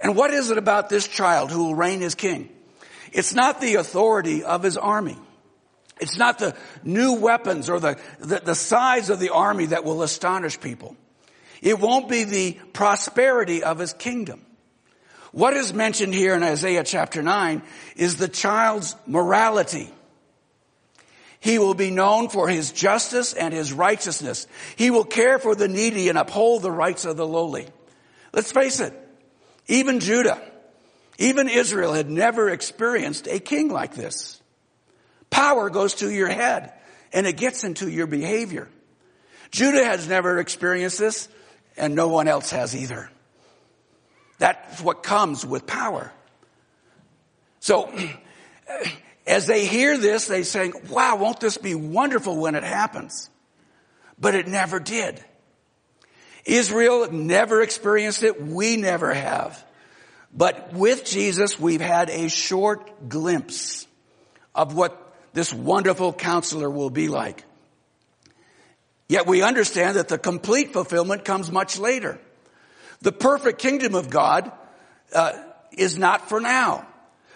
And 0.00 0.16
what 0.16 0.32
is 0.32 0.50
it 0.50 0.58
about 0.58 0.88
this 0.88 1.06
child 1.06 1.50
who 1.50 1.64
will 1.64 1.74
reign 1.74 2.02
as 2.02 2.14
king? 2.14 2.48
It's 3.12 3.34
not 3.34 3.60
the 3.60 3.76
authority 3.76 4.44
of 4.44 4.62
his 4.62 4.76
army. 4.76 5.16
It's 6.00 6.16
not 6.16 6.38
the 6.38 6.54
new 6.84 7.14
weapons 7.14 7.68
or 7.68 7.80
the, 7.80 7.98
the, 8.20 8.40
the, 8.44 8.54
size 8.54 9.10
of 9.10 9.18
the 9.18 9.30
army 9.30 9.66
that 9.66 9.84
will 9.84 10.02
astonish 10.02 10.60
people. 10.60 10.96
It 11.60 11.80
won't 11.80 12.08
be 12.08 12.24
the 12.24 12.52
prosperity 12.72 13.64
of 13.64 13.78
his 13.78 13.92
kingdom. 13.92 14.44
What 15.32 15.54
is 15.54 15.74
mentioned 15.74 16.14
here 16.14 16.34
in 16.34 16.42
Isaiah 16.42 16.84
chapter 16.84 17.22
9 17.22 17.62
is 17.96 18.16
the 18.16 18.28
child's 18.28 18.96
morality. 19.06 19.90
He 21.40 21.58
will 21.58 21.74
be 21.74 21.90
known 21.90 22.28
for 22.28 22.48
his 22.48 22.72
justice 22.72 23.32
and 23.32 23.52
his 23.52 23.72
righteousness. 23.72 24.46
He 24.76 24.90
will 24.90 25.04
care 25.04 25.38
for 25.38 25.54
the 25.54 25.68
needy 25.68 26.08
and 26.08 26.18
uphold 26.18 26.62
the 26.62 26.70
rights 26.70 27.04
of 27.04 27.16
the 27.16 27.26
lowly. 27.26 27.66
Let's 28.32 28.52
face 28.52 28.80
it, 28.80 28.92
even 29.66 30.00
Judah, 30.00 30.40
even 31.18 31.48
Israel 31.48 31.92
had 31.92 32.08
never 32.08 32.48
experienced 32.48 33.26
a 33.26 33.40
king 33.40 33.68
like 33.68 33.94
this. 33.94 34.40
Power 35.30 35.68
goes 35.68 35.94
to 35.94 36.10
your 36.10 36.28
head 36.28 36.72
and 37.12 37.26
it 37.26 37.36
gets 37.36 37.64
into 37.64 37.90
your 37.90 38.06
behavior. 38.06 38.68
Judah 39.50 39.84
has 39.84 40.08
never 40.08 40.38
experienced 40.38 40.98
this 40.98 41.28
and 41.76 41.94
no 41.94 42.08
one 42.08 42.28
else 42.28 42.50
has 42.50 42.74
either. 42.76 43.10
That's 44.38 44.80
what 44.80 45.02
comes 45.02 45.44
with 45.44 45.66
power. 45.66 46.12
So, 47.60 47.92
as 49.26 49.46
they 49.46 49.66
hear 49.66 49.98
this, 49.98 50.26
they 50.26 50.44
say, 50.44 50.72
wow, 50.88 51.16
won't 51.16 51.40
this 51.40 51.58
be 51.58 51.74
wonderful 51.74 52.36
when 52.36 52.54
it 52.54 52.62
happens? 52.62 53.28
But 54.20 54.36
it 54.36 54.46
never 54.46 54.78
did. 54.78 55.22
Israel 56.44 57.10
never 57.10 57.60
experienced 57.60 58.22
it. 58.22 58.40
We 58.40 58.76
never 58.76 59.12
have. 59.12 59.64
But 60.32 60.72
with 60.72 61.04
Jesus, 61.04 61.58
we've 61.58 61.80
had 61.80 62.10
a 62.10 62.28
short 62.28 63.08
glimpse 63.08 63.86
of 64.54 64.74
what 64.74 65.14
this 65.32 65.52
wonderful 65.52 66.12
counselor 66.12 66.70
will 66.70 66.90
be 66.90 67.08
like. 67.08 67.44
Yet 69.08 69.26
we 69.26 69.42
understand 69.42 69.96
that 69.96 70.08
the 70.08 70.18
complete 70.18 70.72
fulfillment 70.72 71.24
comes 71.24 71.50
much 71.50 71.78
later. 71.78 72.18
The 73.00 73.12
perfect 73.12 73.58
kingdom 73.60 73.94
of 73.94 74.10
God 74.10 74.52
uh, 75.14 75.32
is 75.72 75.96
not 75.96 76.28
for 76.28 76.40
now. 76.40 76.86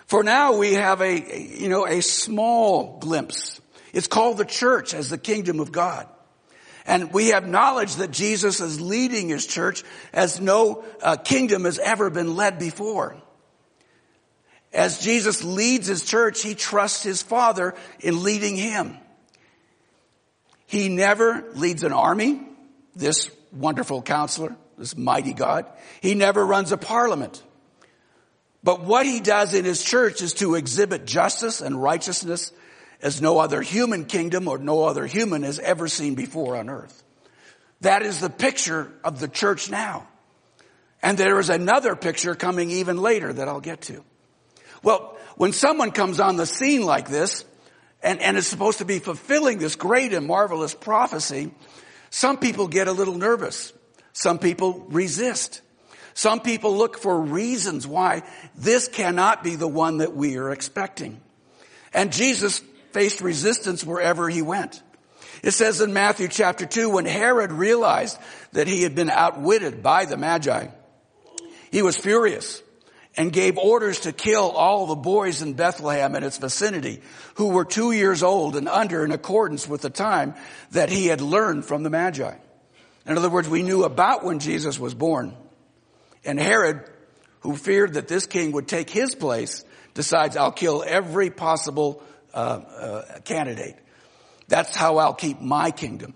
For 0.06 0.22
now 0.22 0.56
we 0.56 0.74
have 0.74 1.00
a, 1.00 1.58
you 1.58 1.68
know, 1.68 1.86
a 1.86 2.02
small 2.02 2.98
glimpse. 2.98 3.60
It's 3.94 4.08
called 4.08 4.36
the 4.36 4.44
church 4.44 4.92
as 4.92 5.08
the 5.08 5.18
kingdom 5.18 5.60
of 5.60 5.72
God. 5.72 6.06
And 6.86 7.12
we 7.12 7.28
have 7.28 7.46
knowledge 7.46 7.96
that 7.96 8.10
Jesus 8.10 8.60
is 8.60 8.80
leading 8.80 9.28
his 9.28 9.46
church 9.46 9.84
as 10.12 10.40
no 10.40 10.84
uh, 11.02 11.16
kingdom 11.16 11.64
has 11.64 11.78
ever 11.78 12.10
been 12.10 12.34
led 12.36 12.58
before. 12.58 13.16
As 14.72 14.98
Jesus 14.98 15.44
leads 15.44 15.86
his 15.86 16.04
church, 16.04 16.42
he 16.42 16.54
trusts 16.54 17.02
his 17.02 17.22
Father 17.22 17.74
in 18.00 18.22
leading 18.22 18.56
him. 18.56 18.96
He 20.66 20.88
never 20.88 21.44
leads 21.54 21.84
an 21.84 21.92
army, 21.92 22.40
this 22.96 23.30
wonderful 23.52 24.00
counselor, 24.00 24.56
this 24.78 24.96
mighty 24.96 25.34
God. 25.34 25.66
He 26.00 26.14
never 26.14 26.44
runs 26.44 26.72
a 26.72 26.78
parliament. 26.78 27.42
But 28.64 28.82
what 28.82 29.04
he 29.04 29.20
does 29.20 29.54
in 29.54 29.64
his 29.64 29.84
church 29.84 30.22
is 30.22 30.34
to 30.34 30.54
exhibit 30.54 31.06
justice 31.06 31.60
and 31.60 31.82
righteousness 31.82 32.52
as 33.02 33.20
no 33.20 33.38
other 33.38 33.60
human 33.60 34.04
kingdom 34.04 34.48
or 34.48 34.58
no 34.58 34.84
other 34.84 35.06
human 35.06 35.42
has 35.42 35.58
ever 35.58 35.88
seen 35.88 36.14
before 36.14 36.56
on 36.56 36.70
earth. 36.70 37.02
That 37.80 38.02
is 38.02 38.20
the 38.20 38.30
picture 38.30 38.90
of 39.02 39.18
the 39.18 39.28
church 39.28 39.70
now. 39.70 40.06
And 41.02 41.18
there 41.18 41.40
is 41.40 41.50
another 41.50 41.96
picture 41.96 42.34
coming 42.34 42.70
even 42.70 42.96
later 42.96 43.32
that 43.32 43.48
I'll 43.48 43.60
get 43.60 43.82
to. 43.82 44.04
Well, 44.84 45.16
when 45.36 45.52
someone 45.52 45.90
comes 45.90 46.20
on 46.20 46.36
the 46.36 46.46
scene 46.46 46.84
like 46.84 47.08
this, 47.08 47.44
and, 48.02 48.20
and 48.20 48.36
is 48.36 48.46
supposed 48.46 48.78
to 48.78 48.84
be 48.84 48.98
fulfilling 48.98 49.58
this 49.58 49.76
great 49.76 50.12
and 50.12 50.26
marvelous 50.26 50.74
prophecy, 50.74 51.52
some 52.10 52.36
people 52.38 52.68
get 52.68 52.88
a 52.88 52.92
little 52.92 53.14
nervous. 53.14 53.72
Some 54.12 54.38
people 54.38 54.84
resist. 54.88 55.62
Some 56.14 56.40
people 56.40 56.76
look 56.76 56.98
for 56.98 57.18
reasons 57.18 57.86
why 57.86 58.22
this 58.54 58.88
cannot 58.88 59.42
be 59.42 59.54
the 59.54 59.68
one 59.68 59.98
that 59.98 60.14
we 60.14 60.36
are 60.36 60.50
expecting. 60.50 61.20
And 61.94 62.12
Jesus 62.12 62.60
faced 62.92 63.20
resistance 63.20 63.84
wherever 63.84 64.28
he 64.28 64.42
went. 64.42 64.82
It 65.42 65.52
says 65.52 65.80
in 65.80 65.92
Matthew 65.92 66.28
chapter 66.28 66.66
2, 66.66 66.90
when 66.90 67.04
Herod 67.04 67.50
realized 67.50 68.18
that 68.52 68.68
he 68.68 68.82
had 68.82 68.94
been 68.94 69.10
outwitted 69.10 69.82
by 69.82 70.04
the 70.04 70.16
Magi, 70.16 70.68
he 71.70 71.82
was 71.82 71.96
furious 71.96 72.62
and 73.16 73.32
gave 73.32 73.58
orders 73.58 74.00
to 74.00 74.12
kill 74.12 74.50
all 74.50 74.86
the 74.86 74.94
boys 74.94 75.42
in 75.42 75.54
Bethlehem 75.54 76.14
and 76.14 76.24
its 76.24 76.38
vicinity 76.38 77.00
who 77.34 77.48
were 77.48 77.64
two 77.64 77.92
years 77.92 78.22
old 78.22 78.56
and 78.56 78.68
under 78.68 79.04
in 79.04 79.10
accordance 79.10 79.68
with 79.68 79.82
the 79.82 79.90
time 79.90 80.34
that 80.70 80.90
he 80.90 81.06
had 81.06 81.20
learned 81.20 81.64
from 81.64 81.82
the 81.82 81.90
Magi. 81.90 82.34
In 83.04 83.18
other 83.18 83.28
words, 83.28 83.48
we 83.48 83.62
knew 83.62 83.84
about 83.84 84.24
when 84.24 84.38
Jesus 84.38 84.78
was 84.78 84.94
born. 84.94 85.36
And 86.24 86.38
Herod, 86.38 86.88
who 87.40 87.56
feared 87.56 87.94
that 87.94 88.08
this 88.08 88.26
king 88.26 88.52
would 88.52 88.68
take 88.68 88.88
his 88.88 89.14
place, 89.14 89.64
decides, 89.94 90.36
I'll 90.36 90.52
kill 90.52 90.84
every 90.86 91.30
possible 91.30 92.02
uh, 92.34 92.36
uh, 92.36 93.20
candidate. 93.24 93.76
That's 94.48 94.74
how 94.74 94.98
I'll 94.98 95.14
keep 95.14 95.40
my 95.40 95.70
kingdom. 95.70 96.14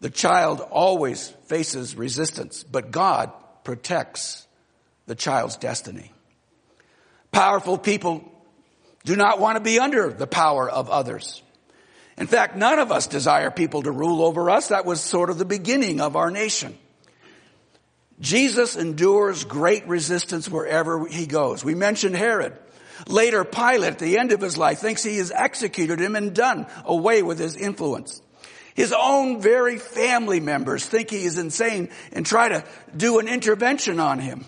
The 0.00 0.10
child 0.10 0.60
always 0.60 1.28
faces 1.46 1.96
resistance, 1.96 2.62
but 2.62 2.90
God 2.90 3.32
protects 3.64 4.46
the 5.06 5.14
child's 5.14 5.56
destiny. 5.56 6.12
Powerful 7.32 7.78
people 7.78 8.24
do 9.04 9.16
not 9.16 9.40
want 9.40 9.56
to 9.56 9.60
be 9.60 9.78
under 9.78 10.10
the 10.10 10.26
power 10.26 10.68
of 10.68 10.90
others. 10.90 11.42
In 12.16 12.26
fact, 12.26 12.56
none 12.56 12.78
of 12.78 12.90
us 12.90 13.06
desire 13.06 13.50
people 13.50 13.82
to 13.82 13.90
rule 13.92 14.22
over 14.22 14.50
us. 14.50 14.68
That 14.68 14.84
was 14.84 15.00
sort 15.00 15.30
of 15.30 15.38
the 15.38 15.44
beginning 15.44 16.00
of 16.00 16.16
our 16.16 16.30
nation. 16.30 16.76
Jesus 18.20 18.76
endures 18.76 19.44
great 19.44 19.86
resistance 19.86 20.48
wherever 20.48 21.06
he 21.06 21.26
goes. 21.26 21.64
We 21.64 21.76
mentioned 21.76 22.16
Herod. 22.16 22.58
Later, 23.06 23.44
Pilate, 23.44 23.92
at 23.92 23.98
the 23.98 24.18
end 24.18 24.32
of 24.32 24.40
his 24.40 24.56
life, 24.56 24.80
thinks 24.80 25.02
he 25.02 25.18
has 25.18 25.30
executed 25.30 26.00
him 26.00 26.16
and 26.16 26.34
done 26.34 26.66
away 26.84 27.22
with 27.22 27.38
his 27.38 27.56
influence. 27.56 28.20
His 28.74 28.94
own 28.96 29.40
very 29.40 29.78
family 29.78 30.40
members 30.40 30.86
think 30.86 31.10
he 31.10 31.24
is 31.24 31.38
insane 31.38 31.88
and 32.12 32.24
try 32.24 32.48
to 32.48 32.64
do 32.96 33.18
an 33.18 33.28
intervention 33.28 33.98
on 33.98 34.18
him. 34.18 34.44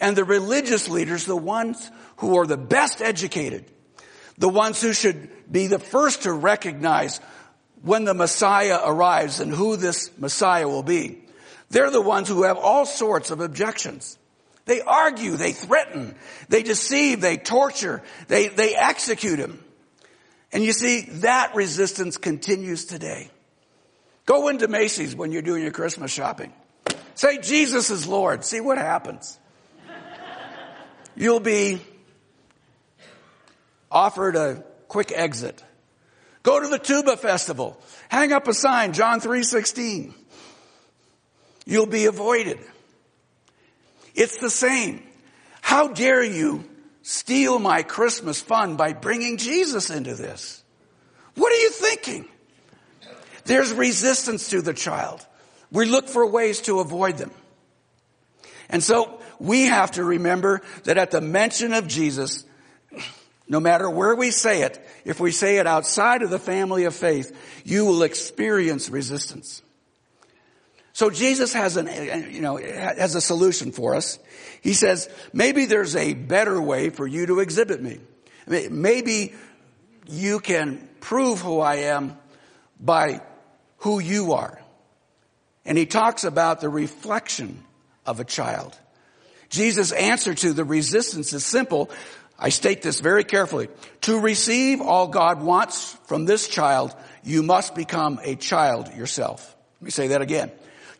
And 0.00 0.16
the 0.16 0.24
religious 0.24 0.88
leaders, 0.88 1.24
the 1.24 1.36
ones 1.36 1.90
who 2.16 2.38
are 2.38 2.46
the 2.46 2.56
best 2.56 3.00
educated, 3.00 3.64
the 4.38 4.48
ones 4.48 4.80
who 4.80 4.92
should 4.92 5.28
be 5.50 5.66
the 5.66 5.78
first 5.78 6.22
to 6.22 6.32
recognize 6.32 7.20
when 7.82 8.04
the 8.04 8.14
Messiah 8.14 8.80
arrives 8.84 9.40
and 9.40 9.52
who 9.52 9.76
this 9.76 10.10
Messiah 10.18 10.68
will 10.68 10.82
be. 10.82 11.24
They're 11.70 11.90
the 11.90 12.00
ones 12.00 12.28
who 12.28 12.44
have 12.44 12.56
all 12.56 12.86
sorts 12.86 13.30
of 13.30 13.40
objections. 13.40 14.18
They 14.68 14.82
argue, 14.82 15.36
they 15.36 15.52
threaten, 15.52 16.14
they 16.50 16.62
deceive, 16.62 17.22
they 17.22 17.38
torture, 17.38 18.02
they, 18.28 18.48
they 18.48 18.76
execute 18.76 19.38
him. 19.38 19.64
And 20.52 20.62
you 20.62 20.74
see, 20.74 21.06
that 21.20 21.54
resistance 21.54 22.18
continues 22.18 22.84
today. 22.84 23.30
Go 24.26 24.48
into 24.48 24.68
Macy's 24.68 25.16
when 25.16 25.32
you're 25.32 25.40
doing 25.40 25.62
your 25.62 25.72
Christmas 25.72 26.10
shopping. 26.10 26.52
Say 27.14 27.38
Jesus 27.38 27.88
is 27.88 28.06
Lord. 28.06 28.44
See 28.44 28.60
what 28.60 28.76
happens. 28.76 29.38
You'll 31.16 31.40
be 31.40 31.80
offered 33.90 34.36
a 34.36 34.62
quick 34.86 35.12
exit. 35.14 35.64
Go 36.42 36.60
to 36.60 36.68
the 36.68 36.78
tuba 36.78 37.16
festival. 37.16 37.80
Hang 38.10 38.34
up 38.34 38.46
a 38.46 38.52
sign, 38.52 38.92
John 38.92 39.22
3.16. 39.22 40.12
You'll 41.64 41.86
be 41.86 42.04
avoided. 42.04 42.58
It's 44.18 44.38
the 44.38 44.50
same. 44.50 45.00
How 45.60 45.86
dare 45.86 46.24
you 46.24 46.64
steal 47.02 47.60
my 47.60 47.84
Christmas 47.84 48.40
fun 48.40 48.76
by 48.76 48.92
bringing 48.92 49.36
Jesus 49.36 49.90
into 49.90 50.16
this? 50.16 50.64
What 51.36 51.52
are 51.52 51.60
you 51.60 51.70
thinking? 51.70 52.28
There's 53.44 53.72
resistance 53.72 54.50
to 54.50 54.60
the 54.60 54.74
child. 54.74 55.24
We 55.70 55.84
look 55.86 56.08
for 56.08 56.26
ways 56.26 56.62
to 56.62 56.80
avoid 56.80 57.16
them. 57.16 57.30
And 58.68 58.82
so 58.82 59.20
we 59.38 59.66
have 59.66 59.92
to 59.92 60.02
remember 60.02 60.62
that 60.82 60.98
at 60.98 61.12
the 61.12 61.20
mention 61.20 61.72
of 61.72 61.86
Jesus, 61.86 62.44
no 63.48 63.60
matter 63.60 63.88
where 63.88 64.16
we 64.16 64.32
say 64.32 64.62
it, 64.62 64.84
if 65.04 65.20
we 65.20 65.30
say 65.30 65.58
it 65.58 65.68
outside 65.68 66.22
of 66.22 66.30
the 66.30 66.40
family 66.40 66.84
of 66.86 66.94
faith, 66.94 67.62
you 67.64 67.86
will 67.86 68.02
experience 68.02 68.90
resistance. 68.90 69.62
So 70.98 71.10
Jesus 71.10 71.52
has 71.52 71.76
an, 71.76 71.86
you 72.34 72.40
know, 72.40 72.56
has 72.56 73.14
a 73.14 73.20
solution 73.20 73.70
for 73.70 73.94
us. 73.94 74.18
He 74.62 74.72
says, 74.72 75.08
maybe 75.32 75.66
there's 75.66 75.94
a 75.94 76.12
better 76.12 76.60
way 76.60 76.90
for 76.90 77.06
you 77.06 77.26
to 77.26 77.38
exhibit 77.38 77.80
me. 77.80 78.00
Maybe 78.48 79.32
you 80.08 80.40
can 80.40 80.88
prove 80.98 81.40
who 81.40 81.60
I 81.60 81.76
am 81.94 82.18
by 82.80 83.20
who 83.76 84.00
you 84.00 84.32
are. 84.32 84.60
And 85.64 85.78
he 85.78 85.86
talks 85.86 86.24
about 86.24 86.60
the 86.60 86.68
reflection 86.68 87.62
of 88.04 88.18
a 88.18 88.24
child. 88.24 88.76
Jesus' 89.50 89.92
answer 89.92 90.34
to 90.34 90.52
the 90.52 90.64
resistance 90.64 91.32
is 91.32 91.46
simple. 91.46 91.92
I 92.36 92.48
state 92.48 92.82
this 92.82 92.98
very 92.98 93.22
carefully. 93.22 93.68
To 94.00 94.18
receive 94.18 94.80
all 94.80 95.06
God 95.06 95.44
wants 95.44 95.92
from 96.06 96.24
this 96.24 96.48
child, 96.48 96.92
you 97.22 97.44
must 97.44 97.76
become 97.76 98.18
a 98.24 98.34
child 98.34 98.92
yourself. 98.94 99.54
Let 99.80 99.84
me 99.84 99.90
say 99.92 100.08
that 100.08 100.22
again. 100.22 100.50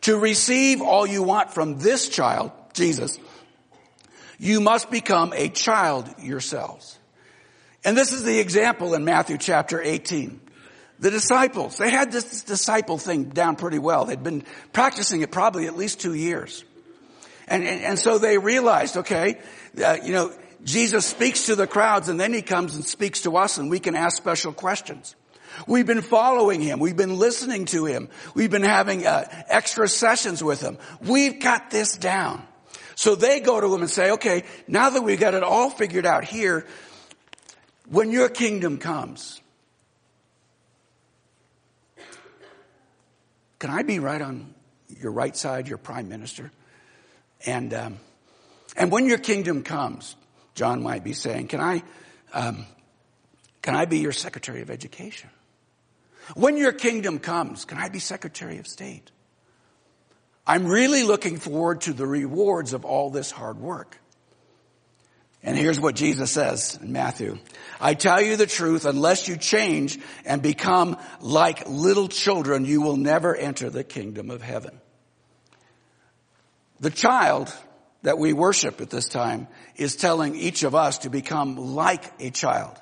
To 0.01 0.17
receive 0.17 0.81
all 0.81 1.05
you 1.05 1.23
want 1.23 1.51
from 1.51 1.79
this 1.79 2.09
child, 2.09 2.51
Jesus, 2.73 3.19
you 4.37 4.61
must 4.61 4.89
become 4.89 5.33
a 5.33 5.49
child 5.49 6.07
yourselves. 6.19 6.97
And 7.83 7.97
this 7.97 8.11
is 8.11 8.23
the 8.23 8.39
example 8.39 8.93
in 8.93 9.05
Matthew 9.05 9.37
chapter 9.37 9.81
18. 9.81 10.39
The 10.99 11.11
disciples, 11.11 11.77
they 11.77 11.89
had 11.89 12.11
this 12.11 12.43
disciple 12.43 12.97
thing 12.97 13.25
down 13.25 13.55
pretty 13.55 13.79
well. 13.79 14.05
They'd 14.05 14.21
been 14.21 14.43
practicing 14.73 15.21
it 15.21 15.31
probably 15.31 15.65
at 15.65 15.77
least 15.77 16.01
two 16.01 16.13
years. 16.13 16.65
And, 17.47 17.63
and, 17.63 17.81
and 17.81 17.99
so 17.99 18.17
they 18.17 18.37
realized, 18.37 18.97
okay, 18.97 19.39
uh, 19.83 19.97
you 20.03 20.11
know, 20.11 20.33
Jesus 20.63 21.05
speaks 21.05 21.45
to 21.45 21.55
the 21.55 21.67
crowds 21.67 22.09
and 22.09 22.19
then 22.19 22.33
he 22.33 22.41
comes 22.41 22.75
and 22.75 22.83
speaks 22.83 23.21
to 23.21 23.37
us 23.37 23.57
and 23.57 23.69
we 23.69 23.79
can 23.79 23.95
ask 23.95 24.17
special 24.17 24.51
questions. 24.51 25.15
We've 25.67 25.85
been 25.85 26.01
following 26.01 26.61
him. 26.61 26.79
We've 26.79 26.97
been 26.97 27.17
listening 27.17 27.65
to 27.65 27.85
him. 27.85 28.09
We've 28.33 28.51
been 28.51 28.63
having 28.63 29.05
uh, 29.05 29.25
extra 29.47 29.87
sessions 29.87 30.43
with 30.43 30.61
him. 30.61 30.77
We've 31.01 31.39
got 31.39 31.71
this 31.71 31.97
down. 31.97 32.43
So 32.95 33.15
they 33.15 33.39
go 33.39 33.61
to 33.61 33.73
him 33.73 33.81
and 33.81 33.89
say, 33.89 34.11
okay, 34.11 34.43
now 34.67 34.89
that 34.89 35.01
we've 35.01 35.19
got 35.19 35.33
it 35.33 35.43
all 35.43 35.69
figured 35.69 36.05
out 36.05 36.25
here, 36.25 36.65
when 37.89 38.11
your 38.11 38.29
kingdom 38.29 38.77
comes, 38.77 39.39
Can 43.59 43.69
I 43.69 43.83
be 43.83 43.99
right 43.99 44.21
on 44.21 44.53
your 44.87 45.11
right 45.11 45.35
side, 45.35 45.67
your 45.67 45.77
prime 45.77 46.07
minister? 46.07 46.51
And, 47.45 47.73
um, 47.73 47.99
and 48.75 48.91
when 48.91 49.05
your 49.05 49.17
kingdom 49.17 49.63
comes, 49.63 50.15
John 50.55 50.81
might 50.81 51.03
be 51.03 51.13
saying, 51.13 51.47
can 51.47 51.59
I, 51.59 51.83
um, 52.33 52.65
can 53.61 53.75
I 53.75 53.85
be 53.85 53.99
your 53.99 54.13
secretary 54.13 54.61
of 54.61 54.69
education? 54.69 55.29
When 56.35 56.57
your 56.57 56.71
kingdom 56.71 57.19
comes, 57.19 57.65
can 57.65 57.77
I 57.77 57.89
be 57.89 57.99
secretary 57.99 58.59
of 58.59 58.67
state? 58.67 59.11
I'm 60.45 60.65
really 60.65 61.03
looking 61.03 61.37
forward 61.37 61.81
to 61.81 61.93
the 61.93 62.07
rewards 62.07 62.73
of 62.73 62.85
all 62.85 63.09
this 63.09 63.31
hard 63.31 63.59
work. 63.59 63.99
And 65.41 65.57
here's 65.57 65.79
what 65.79 65.95
Jesus 65.95 66.31
says 66.31 66.77
in 66.81 66.91
Matthew. 66.91 67.37
I 67.79 67.93
tell 67.93 68.21
you 68.21 68.35
the 68.35 68.45
truth, 68.45 68.85
unless 68.85 69.27
you 69.27 69.37
change 69.37 69.97
and 70.25 70.41
become 70.41 70.97
like 71.21 71.69
little 71.69 72.09
children, 72.09 72.65
you 72.65 72.81
will 72.81 72.97
never 72.97 73.35
enter 73.35 73.69
the 73.69 73.83
kingdom 73.83 74.31
of 74.31 74.41
heaven. 74.41 74.81
The 76.81 76.89
child 76.89 77.53
that 78.01 78.17
we 78.17 78.33
worship 78.33 78.81
at 78.81 78.89
this 78.89 79.07
time 79.07 79.47
is 79.75 79.95
telling 79.95 80.35
each 80.35 80.63
of 80.63 80.75
us 80.75 80.99
to 80.99 81.09
become 81.09 81.55
like 81.75 82.03
a 82.19 82.31
child. 82.31 82.77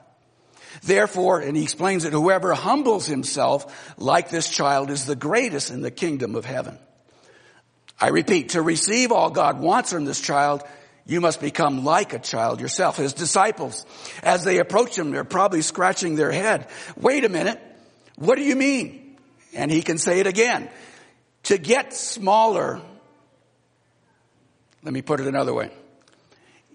Therefore, 0.84 1.40
and 1.40 1.56
he 1.56 1.63
explains 1.63 2.04
that 2.04 2.13
whoever 2.13 2.54
humbles 2.54 3.06
himself 3.06 3.96
like 3.98 4.30
this 4.30 4.50
child 4.50 4.90
is 4.90 5.06
the 5.06 5.16
greatest 5.16 5.72
in 5.72 5.82
the 5.82 5.92
kingdom 5.92 6.36
of 6.36 6.46
heaven. 6.46 6.78
I 8.00 8.10
repeat, 8.10 8.50
to 8.50 8.62
receive 8.62 9.12
all 9.12 9.30
God 9.30 9.60
wants 9.60 9.92
from 9.92 10.06
this 10.06 10.22
child 10.22 10.63
you 11.08 11.22
must 11.22 11.40
become 11.40 11.86
like 11.86 12.13
a 12.13 12.20
child 12.20 12.60
yourself. 12.60 12.98
His 12.98 13.13
disciples, 13.13 13.86
as 14.22 14.44
they 14.44 14.60
approach 14.60 14.98
him, 14.98 15.12
they're 15.12 15.24
probably 15.24 15.62
scratching 15.62 16.16
their 16.16 16.32
head. 16.32 16.68
Wait 16.98 17.24
a 17.24 17.30
minute. 17.30 17.60
What 18.18 18.36
do 18.36 18.44
you 18.44 18.56
mean? 18.56 19.18
And 19.54 19.72
he 19.72 19.82
can 19.82 19.98
say 19.98 20.20
it 20.20 20.28
again. 20.28 20.70
To 21.44 21.58
get 21.58 21.94
smaller, 21.94 22.82
let 24.84 24.94
me 24.94 25.02
put 25.02 25.22
it 25.22 25.28
another 25.28 25.54
way. 25.54 25.72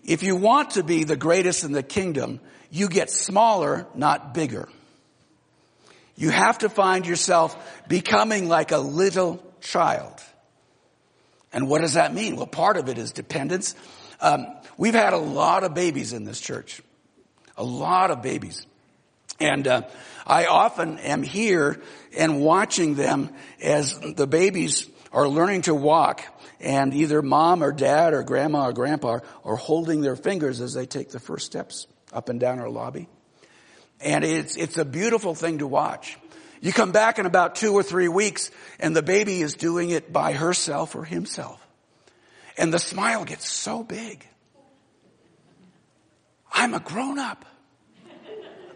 If 0.03 0.23
you 0.23 0.35
want 0.35 0.71
to 0.73 0.83
be 0.83 1.05
the 1.05 1.17
greatest 1.17 1.63
in 1.63 1.73
the 1.73 1.83
kingdom, 1.83 2.41
you 2.73 2.89
get 2.89 3.11
smaller, 3.11 3.87
not 3.95 4.33
bigger. 4.33 4.67
You 6.17 6.31
have 6.31 6.59
to 6.59 6.71
find 6.71 7.07
yourself 7.07 7.55
becoming 7.87 8.49
like 8.49 8.73
a 8.73 8.79
little 8.79 9.45
child. 9.61 10.15
And 11.53 11.69
what 11.69 11.83
does 11.83 11.95
that 11.95 12.15
mean? 12.15 12.37
Well, 12.37 12.47
part 12.47 12.79
of 12.79 12.89
it 12.89 12.97
is 12.97 13.13
dependence. 13.13 13.75
Um, 14.21 14.47
we've 14.79 14.95
had 14.95 15.13
a 15.13 15.19
lot 15.19 15.65
of 15.65 15.75
babies 15.75 16.15
in 16.15 16.25
this 16.25 16.41
church, 16.41 16.81
a 17.59 17.63
lot 17.63 18.11
of 18.11 18.23
babies. 18.23 18.67
And 19.39 19.69
uh, 19.69 19.83
I 20.27 20.47
often 20.47 20.99
am 20.99 21.23
here 21.23 21.79
and 22.17 22.41
watching 22.41 22.95
them 22.95 23.35
as 23.61 23.99
the 23.99 24.27
babies 24.27 24.89
are 25.13 25.29
learning 25.29 25.63
to 25.63 25.75
walk 25.75 26.25
and 26.59 26.95
either 26.95 27.21
mom 27.21 27.63
or 27.63 27.71
dad 27.71 28.15
or 28.15 28.23
grandma 28.23 28.69
or 28.69 28.73
grandpa 28.73 29.09
are, 29.09 29.23
are 29.45 29.57
holding 29.57 30.01
their 30.01 30.17
fingers 30.17 30.63
as 30.63 30.73
they 30.73 30.87
take 30.87 31.11
the 31.11 31.21
first 31.21 31.45
steps 31.45 31.87
up 32.13 32.29
and 32.29 32.39
down 32.39 32.59
our 32.59 32.69
lobby. 32.69 33.09
And 34.01 34.25
it's, 34.25 34.57
it's 34.57 34.79
a 34.79 34.85
beautiful 34.85 35.35
thing 35.35 35.59
to 35.59 35.67
watch. 35.67 36.19
You 36.61 36.73
come 36.73 36.93
back 36.93 37.19
in 37.19 37.27
about 37.27 37.57
two 37.57 37.73
or 37.73 37.83
three 37.83 38.09
weeks 38.09 38.51
and 38.79 38.95
the 38.95 39.03
baby 39.03 39.41
is 39.41 39.55
doing 39.55 39.91
it 39.91 40.13
by 40.13 40.33
herself 40.33 40.95
or 40.95 41.05
himself. 41.05 41.65
And 42.57 42.73
the 42.73 42.79
smile 42.79 43.25
gets 43.25 43.49
so 43.49 43.83
big. 43.83 44.27
I'm 46.53 46.75
a 46.75 46.81
grown 46.81 47.19
up. 47.19 47.45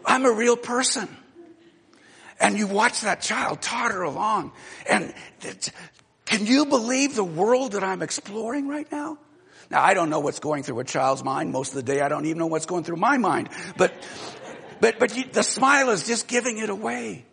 I'm 0.05 0.25
a 0.25 0.31
real 0.31 0.57
person. 0.57 1.07
And 2.39 2.57
you 2.57 2.67
watch 2.67 3.01
that 3.01 3.21
child 3.21 3.61
totter 3.61 4.01
along. 4.01 4.51
And 4.89 5.13
can 6.25 6.45
you 6.45 6.65
believe 6.65 7.15
the 7.15 7.23
world 7.23 7.73
that 7.73 7.83
I'm 7.83 8.01
exploring 8.01 8.67
right 8.67 8.89
now? 8.91 9.17
Now, 9.69 9.83
I 9.83 9.93
don't 9.93 10.09
know 10.09 10.19
what's 10.19 10.39
going 10.39 10.63
through 10.63 10.79
a 10.79 10.83
child's 10.83 11.23
mind. 11.23 11.51
Most 11.51 11.69
of 11.69 11.75
the 11.75 11.83
day, 11.83 12.01
I 12.01 12.07
don't 12.07 12.25
even 12.25 12.37
know 12.37 12.47
what's 12.47 12.65
going 12.65 12.83
through 12.83 12.97
my 12.97 13.17
mind. 13.17 13.49
But, 13.75 13.93
but, 14.79 14.99
but 14.99 15.15
you, 15.15 15.25
the 15.25 15.43
smile 15.43 15.89
is 15.89 16.07
just 16.07 16.27
giving 16.27 16.57
it 16.57 16.69
away. 16.69 17.25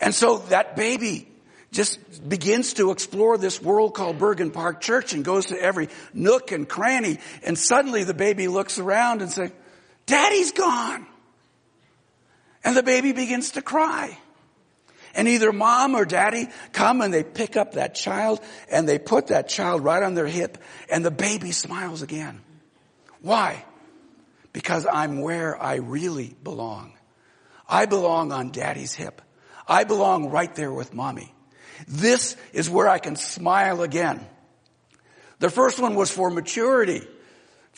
And 0.00 0.14
so 0.14 0.38
that 0.48 0.76
baby 0.76 1.28
just 1.72 2.28
begins 2.28 2.74
to 2.74 2.90
explore 2.90 3.36
this 3.36 3.60
world 3.60 3.94
called 3.94 4.18
Bergen 4.18 4.50
Park 4.50 4.80
Church 4.80 5.12
and 5.12 5.24
goes 5.24 5.46
to 5.46 5.60
every 5.60 5.88
nook 6.12 6.52
and 6.52 6.68
cranny. 6.68 7.18
And 7.42 7.58
suddenly 7.58 8.04
the 8.04 8.14
baby 8.14 8.48
looks 8.48 8.78
around 8.78 9.22
and 9.22 9.30
says, 9.30 9.50
Daddy's 10.06 10.52
gone. 10.52 11.06
And 12.64 12.76
the 12.76 12.82
baby 12.82 13.12
begins 13.12 13.52
to 13.52 13.62
cry. 13.62 14.18
And 15.14 15.28
either 15.28 15.52
mom 15.52 15.94
or 15.94 16.04
daddy 16.04 16.48
come 16.72 17.00
and 17.00 17.12
they 17.12 17.24
pick 17.24 17.56
up 17.56 17.72
that 17.72 17.94
child 17.94 18.40
and 18.70 18.88
they 18.88 18.98
put 18.98 19.28
that 19.28 19.48
child 19.48 19.82
right 19.82 20.02
on 20.02 20.14
their 20.14 20.26
hip 20.26 20.58
and 20.90 21.04
the 21.04 21.10
baby 21.10 21.52
smiles 21.52 22.02
again. 22.02 22.40
Why? 23.20 23.64
Because 24.52 24.86
I'm 24.86 25.20
where 25.20 25.60
I 25.60 25.76
really 25.76 26.36
belong. 26.42 26.92
I 27.68 27.86
belong 27.86 28.32
on 28.32 28.50
daddy's 28.50 28.94
hip. 28.94 29.20
I 29.66 29.84
belong 29.84 30.30
right 30.30 30.54
there 30.54 30.72
with 30.72 30.94
mommy. 30.94 31.34
This 31.86 32.36
is 32.52 32.70
where 32.70 32.88
I 32.88 32.98
can 32.98 33.16
smile 33.16 33.82
again. 33.82 34.26
The 35.38 35.50
first 35.50 35.78
one 35.78 35.94
was 35.94 36.10
for 36.10 36.30
maturity, 36.30 37.06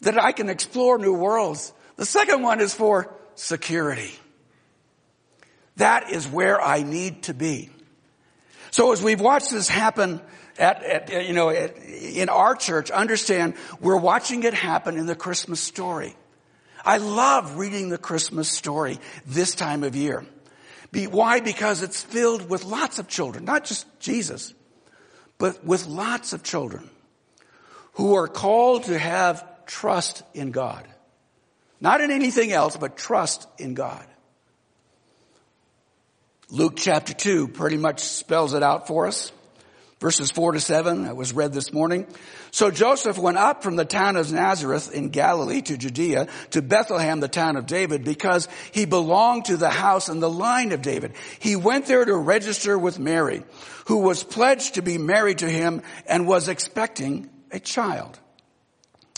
that 0.03 0.19
I 0.19 0.33
can 0.33 0.49
explore 0.49 0.99
new 0.99 1.13
worlds. 1.13 1.73
The 1.97 2.07
second 2.07 2.43
one 2.43 2.61
is 2.61 2.73
for 2.73 3.15
security. 3.35 4.15
That 5.81 6.11
is 6.11 6.29
where 6.29 6.61
I 6.61 6.83
need 6.83 7.23
to 7.25 7.35
be. 7.35 7.71
So 8.71 8.93
as 8.93 9.03
we've 9.03 9.21
watched 9.21 9.51
this 9.51 9.67
happen 9.67 10.21
at, 10.59 10.83
at 10.83 11.27
you 11.27 11.33
know, 11.33 11.49
at, 11.49 11.75
in 11.79 12.29
our 12.29 12.55
church, 12.55 12.91
understand 12.91 13.55
we're 13.81 13.97
watching 13.97 14.43
it 14.43 14.53
happen 14.53 14.99
in 14.99 15.07
the 15.07 15.15
Christmas 15.15 15.59
story. 15.59 16.15
I 16.85 16.99
love 16.99 17.57
reading 17.57 17.89
the 17.89 17.97
Christmas 17.97 18.51
story 18.51 18.99
this 19.25 19.55
time 19.55 19.83
of 19.83 19.97
year. 19.97 20.27
Be, 20.93 21.07
why? 21.07 21.41
Because 21.41 21.83
it's 21.83 22.03
filled 22.03 22.51
with 22.51 22.65
lots 22.65 22.99
of 22.99 23.09
children, 23.09 23.47
not 23.47 23.65
just 23.65 23.87
Jesus, 24.01 24.53
but 25.39 25.65
with 25.65 25.87
lots 25.87 26.35
of 26.35 26.43
children 26.43 26.91
who 27.95 28.17
are 28.17 28.29
called 28.29 28.85
to 28.85 28.99
have 28.99 29.65
trust 29.65 30.25
in 30.35 30.51
God. 30.51 30.87
Not 31.81 32.03
in 32.03 32.11
anything 32.11 32.53
else, 32.53 32.77
but 32.77 32.99
trust 32.99 33.49
in 33.59 33.73
God. 33.73 34.05
Luke 36.53 36.75
chapter 36.77 37.15
2 37.15 37.49
pretty 37.49 37.77
much 37.77 38.01
spells 38.01 38.55
it 38.55 38.63
out 38.63 38.89
for 38.89 39.07
us. 39.07 39.31
Verses 40.01 40.31
4 40.31 40.53
to 40.53 40.61
7, 40.61 41.05
that 41.05 41.15
was 41.15 41.35
read 41.35 41.53
this 41.53 41.73
morning. 41.73 42.07
So 42.51 42.71
Joseph 42.71 43.19
went 43.19 43.37
up 43.37 43.63
from 43.63 43.77
the 43.77 43.85
town 43.85 44.17
of 44.17 44.33
Nazareth 44.33 44.93
in 44.93 45.11
Galilee 45.11 45.61
to 45.61 45.77
Judea 45.77 46.27
to 46.53 46.63
Bethlehem, 46.63 47.21
the 47.21 47.29
town 47.29 47.57
of 47.57 47.67
David, 47.67 48.03
because 48.03 48.49
he 48.73 48.87
belonged 48.87 49.45
to 49.45 49.59
the 49.59 49.69
house 49.69 50.09
and 50.09 50.23
the 50.23 50.31
line 50.31 50.73
of 50.73 50.81
David. 50.81 51.13
He 51.39 51.55
went 51.55 51.87
there 51.87 52.05
to 52.05 52.17
register 52.17 52.79
with 52.79 52.99
Mary, 52.99 53.43
who 53.87 53.99
was 53.99 54.25
pledged 54.25 54.75
to 54.75 54.83
be 54.83 54.97
married 54.97 55.39
to 55.39 55.49
him 55.49 55.83
and 56.07 56.27
was 56.27 56.49
expecting 56.49 57.29
a 57.53 57.61
child. 57.61 58.19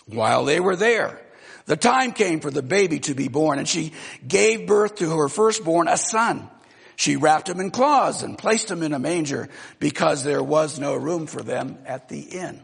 While 0.06 0.44
they 0.44 0.58
were 0.58 0.76
there, 0.76 1.20
the 1.66 1.76
time 1.76 2.12
came 2.12 2.40
for 2.40 2.50
the 2.50 2.62
baby 2.62 2.98
to 3.00 3.14
be 3.14 3.28
born 3.28 3.60
and 3.60 3.68
she 3.68 3.92
gave 4.26 4.66
birth 4.66 4.96
to 4.96 5.16
her 5.16 5.28
firstborn, 5.28 5.86
a 5.86 5.96
son. 5.96 6.50
She 6.96 7.16
wrapped 7.16 7.48
him 7.48 7.60
in 7.60 7.70
cloths 7.70 8.22
and 8.22 8.36
placed 8.36 8.70
him 8.70 8.82
in 8.82 8.92
a 8.92 8.98
manger 8.98 9.48
because 9.78 10.24
there 10.24 10.42
was 10.42 10.78
no 10.78 10.94
room 10.94 11.26
for 11.26 11.42
them 11.42 11.78
at 11.86 12.08
the 12.08 12.20
inn. 12.20 12.62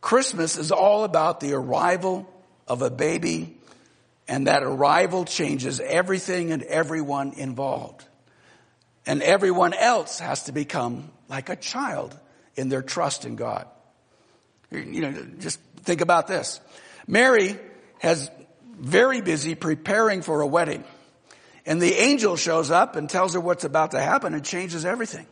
Christmas 0.00 0.56
is 0.56 0.70
all 0.70 1.04
about 1.04 1.40
the 1.40 1.54
arrival 1.54 2.28
of 2.68 2.82
a 2.82 2.90
baby 2.90 3.56
and 4.28 4.46
that 4.46 4.62
arrival 4.62 5.24
changes 5.24 5.80
everything 5.80 6.52
and 6.52 6.62
everyone 6.62 7.32
involved. 7.32 8.04
And 9.06 9.22
everyone 9.22 9.72
else 9.72 10.18
has 10.18 10.44
to 10.44 10.52
become 10.52 11.10
like 11.28 11.48
a 11.48 11.56
child 11.56 12.18
in 12.56 12.68
their 12.68 12.82
trust 12.82 13.24
in 13.24 13.36
God. 13.36 13.66
You 14.70 15.00
know, 15.00 15.12
just 15.38 15.60
think 15.82 16.00
about 16.00 16.26
this. 16.26 16.60
Mary 17.06 17.56
has 18.00 18.30
very 18.78 19.20
busy 19.20 19.54
preparing 19.54 20.22
for 20.22 20.40
a 20.40 20.46
wedding. 20.46 20.84
And 21.66 21.82
the 21.82 21.94
angel 21.94 22.36
shows 22.36 22.70
up 22.70 22.94
and 22.94 23.10
tells 23.10 23.34
her 23.34 23.40
what's 23.40 23.64
about 23.64 23.90
to 23.90 24.00
happen 24.00 24.32
and 24.32 24.44
changes 24.44 24.84
everything. 24.84 25.26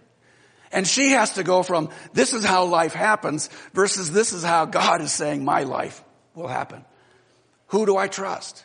And 0.72 0.86
she 0.86 1.10
has 1.10 1.34
to 1.34 1.44
go 1.44 1.62
from 1.62 1.90
this 2.12 2.34
is 2.34 2.44
how 2.44 2.64
life 2.64 2.92
happens 2.92 3.48
versus 3.72 4.10
this 4.10 4.32
is 4.32 4.42
how 4.42 4.64
God 4.64 5.00
is 5.00 5.12
saying 5.12 5.44
my 5.44 5.62
life 5.62 6.02
will 6.34 6.48
happen. 6.48 6.84
Who 7.68 7.86
do 7.86 7.96
I 7.96 8.08
trust? 8.08 8.64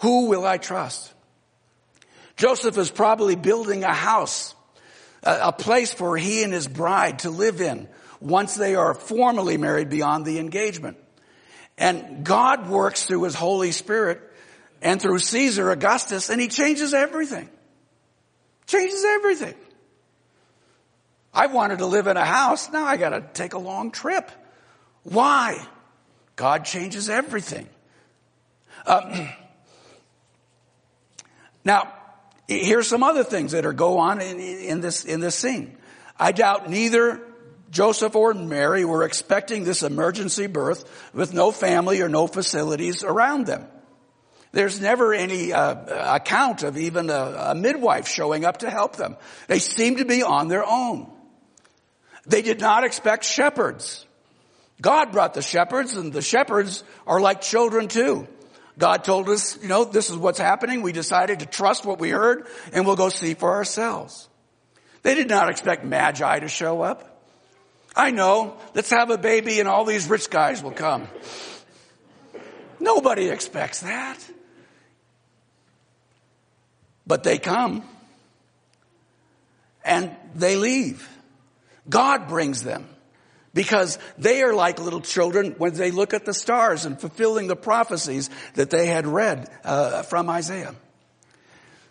Who 0.00 0.26
will 0.26 0.44
I 0.44 0.58
trust? 0.58 1.14
Joseph 2.36 2.76
is 2.76 2.90
probably 2.90 3.36
building 3.36 3.84
a 3.84 3.92
house, 3.92 4.56
a, 5.22 5.52
place 5.52 5.94
for 5.94 6.16
he 6.16 6.42
and 6.42 6.52
his 6.52 6.66
bride 6.66 7.20
to 7.20 7.30
live 7.30 7.60
in 7.60 7.88
once 8.20 8.56
they 8.56 8.74
are 8.74 8.92
formally 8.94 9.56
married 9.56 9.90
beyond 9.90 10.26
the 10.26 10.40
engagement. 10.40 10.96
And 11.78 12.24
God 12.24 12.68
works 12.68 13.04
through 13.04 13.22
his 13.22 13.36
Holy 13.36 13.70
Spirit 13.70 14.20
and 14.84 15.00
through 15.00 15.18
Caesar 15.18 15.70
Augustus 15.70 16.28
and 16.28 16.40
he 16.40 16.46
changes 16.46 16.94
everything. 16.94 17.48
Changes 18.66 19.02
everything. 19.04 19.54
I 21.32 21.46
wanted 21.46 21.78
to 21.78 21.86
live 21.86 22.06
in 22.06 22.16
a 22.16 22.24
house. 22.24 22.70
Now 22.70 22.84
I 22.84 22.96
got 22.96 23.10
to 23.10 23.22
take 23.32 23.54
a 23.54 23.58
long 23.58 23.90
trip. 23.90 24.30
Why? 25.02 25.66
God 26.36 26.64
changes 26.64 27.08
everything. 27.08 27.66
Um, 28.86 29.28
now, 31.64 31.92
here's 32.46 32.86
some 32.86 33.02
other 33.02 33.24
things 33.24 33.52
that 33.52 33.64
are 33.64 33.72
go 33.72 33.98
on 33.98 34.20
in, 34.20 34.38
in 34.38 34.80
this 34.80 35.04
in 35.04 35.20
this 35.20 35.34
scene. 35.34 35.76
I 36.18 36.32
doubt 36.32 36.68
neither 36.68 37.20
Joseph 37.70 38.14
or 38.14 38.34
Mary 38.34 38.84
were 38.84 39.02
expecting 39.02 39.64
this 39.64 39.82
emergency 39.82 40.46
birth 40.46 41.10
with 41.12 41.32
no 41.32 41.50
family 41.50 42.02
or 42.02 42.08
no 42.08 42.26
facilities 42.26 43.02
around 43.02 43.46
them. 43.46 43.66
There's 44.54 44.80
never 44.80 45.12
any 45.12 45.52
uh, 45.52 46.14
account 46.14 46.62
of 46.62 46.78
even 46.78 47.10
a, 47.10 47.50
a 47.50 47.54
midwife 47.56 48.06
showing 48.06 48.44
up 48.44 48.58
to 48.58 48.70
help 48.70 48.94
them. 48.94 49.16
They 49.48 49.58
seem 49.58 49.96
to 49.96 50.04
be 50.04 50.22
on 50.22 50.46
their 50.46 50.64
own. 50.64 51.10
They 52.24 52.40
did 52.40 52.60
not 52.60 52.84
expect 52.84 53.24
shepherds. 53.24 54.06
God 54.80 55.10
brought 55.10 55.34
the 55.34 55.42
shepherds 55.42 55.96
and 55.96 56.12
the 56.12 56.22
shepherds 56.22 56.84
are 57.04 57.20
like 57.20 57.40
children 57.40 57.88
too. 57.88 58.28
God 58.78 59.02
told 59.02 59.28
us, 59.28 59.60
you 59.60 59.68
know, 59.68 59.84
this 59.84 60.08
is 60.08 60.16
what's 60.16 60.38
happening. 60.38 60.82
We 60.82 60.92
decided 60.92 61.40
to 61.40 61.46
trust 61.46 61.84
what 61.84 61.98
we 61.98 62.10
heard 62.10 62.46
and 62.72 62.86
we'll 62.86 62.94
go 62.94 63.08
see 63.08 63.34
for 63.34 63.50
ourselves. 63.50 64.28
They 65.02 65.16
did 65.16 65.28
not 65.28 65.50
expect 65.50 65.84
magi 65.84 66.38
to 66.38 66.48
show 66.48 66.80
up. 66.80 67.10
I 67.96 68.12
know, 68.12 68.56
let's 68.74 68.90
have 68.90 69.10
a 69.10 69.18
baby 69.18 69.58
and 69.58 69.68
all 69.68 69.84
these 69.84 70.08
rich 70.08 70.30
guys 70.30 70.62
will 70.62 70.70
come. 70.70 71.08
Nobody 72.78 73.30
expects 73.30 73.80
that. 73.80 74.18
But 77.06 77.22
they 77.22 77.38
come 77.38 77.84
and 79.84 80.14
they 80.34 80.56
leave. 80.56 81.08
God 81.88 82.28
brings 82.28 82.62
them 82.62 82.88
because 83.52 83.98
they 84.18 84.42
are 84.42 84.54
like 84.54 84.80
little 84.80 85.00
children 85.00 85.54
when 85.58 85.74
they 85.74 85.90
look 85.90 86.14
at 86.14 86.24
the 86.24 86.34
stars 86.34 86.86
and 86.86 86.98
fulfilling 86.98 87.46
the 87.46 87.56
prophecies 87.56 88.30
that 88.54 88.70
they 88.70 88.86
had 88.86 89.06
read 89.06 89.48
uh, 89.64 90.02
from 90.02 90.30
Isaiah. 90.30 90.74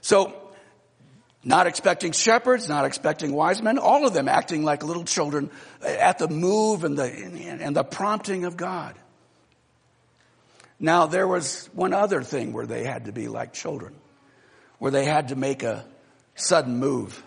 So, 0.02 0.34
not 1.46 1.68
expecting 1.68 2.14
shepherds, 2.14 2.70
not 2.70 2.86
expecting 2.86 3.34
wise 3.34 3.62
men, 3.62 3.78
all 3.78 4.08
of 4.08 4.14
them 4.14 4.30
acting 4.30 4.64
like 4.64 4.84
little 4.84 5.04
children 5.04 5.50
at 5.82 6.18
the 6.18 6.30
move 6.30 6.84
and 6.84 6.98
the, 6.98 7.06
and 7.62 7.76
the 7.76 7.84
prompting 7.84 8.46
of 8.46 8.56
God. 8.56 8.96
Now, 10.80 11.06
there 11.06 11.28
was 11.28 11.70
one 11.74 11.94
other 11.94 12.24
thing 12.24 12.54
where 12.54 12.66
they 12.66 12.84
had 12.84 13.06
to 13.06 13.12
be 13.12 13.28
like 13.28 13.54
children 13.54 13.94
where 14.84 14.92
they 14.92 15.06
had 15.06 15.30
to 15.30 15.38
make 15.38 15.64
a 15.64 15.86
sudden 16.36 16.78
move. 16.78 17.24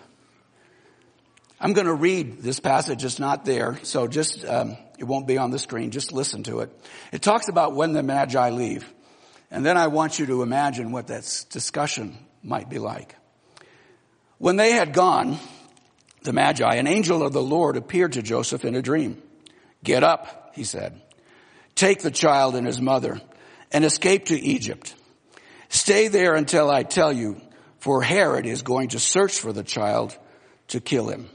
I'm 1.59 1.73
going 1.73 1.87
to 1.87 1.95
read 1.95 2.43
this 2.43 2.61
passage. 2.61 3.03
It's 3.03 3.19
not 3.19 3.47
there, 3.47 3.79
so 3.83 4.07
just 4.07 4.45
um, 4.45 4.77
it 4.99 5.05
won't 5.05 5.27
be 5.27 5.39
on 5.39 5.51
the 5.51 5.59
screen. 5.59 5.91
Just 5.91 6.13
listen 6.13 6.43
to 6.43 6.61
it. 6.61 6.71
It 7.13 7.23
talks 7.23 7.49
about 7.49 7.75
when 7.75 7.95
the 7.95 8.03
magi 8.03 8.51
leave, 8.51 8.93
and 9.51 9.65
then 9.65 9.79
I 9.79 9.87
want 9.87 10.19
you 10.19 10.27
to 10.27 10.43
imagine 10.43 10.93
what 10.93 11.07
that 11.07 11.47
discussion 11.49 12.19
might 12.43 12.69
be 12.69 12.79
like. 12.79 13.17
When 14.37 14.57
they 14.57 14.73
had 14.73 14.93
gone, 14.93 15.39
the 16.25 16.35
magi, 16.35 16.75
an 16.75 16.87
angel 16.87 17.23
of 17.23 17.33
the 17.33 17.43
Lord 17.43 17.79
appeared 17.79 18.13
to 18.13 18.23
Joseph 18.23 18.67
in 18.67 18.75
a 18.75 18.83
dream. 18.83 19.23
Get 19.83 20.05
up, 20.05 20.51
he 20.55 20.65
said. 20.65 21.01
Take 21.75 22.03
the 22.03 22.11
child 22.11 22.55
and 22.55 22.67
his 22.67 22.83
mother 22.83 23.19
and 23.73 23.83
escape 23.83 24.27
to 24.27 24.39
Egypt. 24.39 24.95
Stay 25.71 26.09
there 26.09 26.35
until 26.35 26.71
I 26.71 26.83
tell 26.83 27.15
you 27.15 27.41
for 27.79 28.03
Herod 28.03 28.47
is 28.47 28.63
going 28.63 28.89
to 28.89 28.99
search 28.99 29.39
for 29.39 29.53
the 29.53 29.63
child 29.63 30.17
to 30.69 30.81
kill 30.81 31.09
him. 31.09 31.29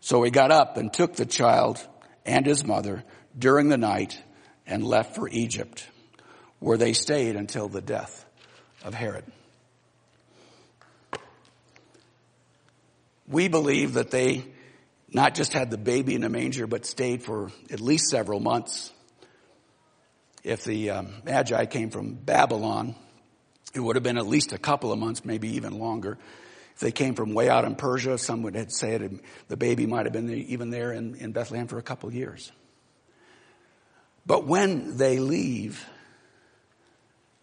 So 0.00 0.22
he 0.22 0.30
got 0.30 0.50
up 0.50 0.76
and 0.76 0.92
took 0.92 1.14
the 1.14 1.26
child 1.26 1.86
and 2.24 2.46
his 2.46 2.64
mother 2.64 3.04
during 3.38 3.68
the 3.68 3.78
night 3.78 4.20
and 4.66 4.84
left 4.84 5.14
for 5.14 5.28
Egypt, 5.28 5.86
where 6.58 6.76
they 6.76 6.92
stayed 6.92 7.36
until 7.36 7.68
the 7.68 7.80
death 7.80 8.24
of 8.84 8.94
Herod. 8.94 9.24
We 13.28 13.48
believe 13.48 13.94
that 13.94 14.10
they 14.10 14.44
not 15.12 15.34
just 15.34 15.52
had 15.52 15.70
the 15.70 15.78
baby 15.78 16.14
in 16.14 16.24
a 16.24 16.28
manger, 16.28 16.66
but 16.66 16.86
stayed 16.86 17.22
for 17.22 17.50
at 17.70 17.80
least 17.80 18.08
several 18.08 18.40
months. 18.40 18.92
If 20.42 20.64
the 20.64 20.90
um, 20.90 21.14
Magi 21.24 21.66
came 21.66 21.90
from 21.90 22.14
Babylon, 22.14 22.94
it 23.74 23.80
would 23.80 23.96
have 23.96 24.02
been 24.02 24.18
at 24.18 24.26
least 24.26 24.52
a 24.52 24.58
couple 24.58 24.92
of 24.92 24.98
months, 24.98 25.24
maybe 25.24 25.56
even 25.56 25.78
longer. 25.78 26.18
If 26.74 26.80
they 26.80 26.92
came 26.92 27.14
from 27.14 27.34
way 27.34 27.48
out 27.48 27.64
in 27.64 27.74
Persia, 27.74 28.18
some 28.18 28.42
would 28.42 28.54
have 28.54 28.72
said 28.72 29.20
the 29.48 29.56
baby 29.56 29.86
might 29.86 30.06
have 30.06 30.12
been 30.12 30.30
even 30.30 30.70
there 30.70 30.92
in, 30.92 31.14
in 31.16 31.32
Bethlehem 31.32 31.66
for 31.66 31.78
a 31.78 31.82
couple 31.82 32.08
of 32.08 32.14
years. 32.14 32.50
But 34.24 34.46
when 34.46 34.96
they 34.96 35.18
leave, 35.18 35.84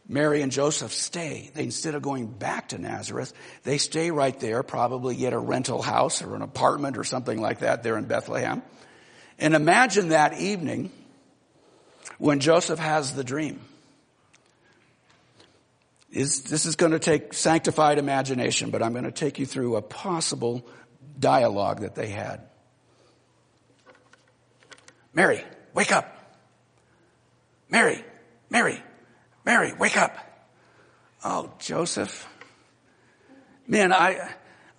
Mary 0.09 0.41
and 0.41 0.51
Joseph 0.51 0.91
stay. 0.91 1.51
They, 1.53 1.63
instead 1.63 1.93
of 1.93 2.01
going 2.01 2.25
back 2.25 2.69
to 2.69 2.79
Nazareth, 2.79 3.31
they 3.63 3.77
stay 3.77 4.09
right 4.09 4.37
there, 4.39 4.63
probably 4.63 5.15
get 5.15 5.33
a 5.33 5.37
rental 5.37 5.83
house 5.83 6.23
or 6.23 6.35
an 6.35 6.41
apartment 6.41 6.97
or 6.97 7.03
something 7.03 7.39
like 7.39 7.59
that 7.59 7.83
there 7.83 7.95
in 7.95 8.05
Bethlehem. 8.05 8.63
And 9.37 9.53
imagine 9.53 10.09
that 10.09 10.39
evening 10.39 10.91
when 12.17 12.39
Joseph 12.39 12.79
has 12.79 13.13
the 13.13 13.23
dream 13.23 13.61
is, 16.11 16.43
this 16.43 16.65
is 16.65 16.75
going 16.75 16.91
to 16.91 16.99
take 16.99 17.33
sanctified 17.33 17.97
imagination, 17.97 18.71
but 18.71 18.81
I'm 18.81 18.93
going 18.93 19.05
to 19.05 19.11
take 19.11 19.39
you 19.39 19.45
through 19.45 19.75
a 19.75 19.81
possible 19.81 20.67
dialogue 21.19 21.81
that 21.81 21.95
they 21.95 22.07
had. 22.07 22.41
Mary, 25.13 25.43
wake 25.73 25.91
up. 25.91 26.15
Mary, 27.69 28.03
Mary, 28.49 28.81
Mary, 29.45 29.73
wake 29.73 29.97
up. 29.97 30.17
Oh, 31.23 31.51
Joseph. 31.59 32.27
Man, 33.67 33.93
I, 33.93 34.33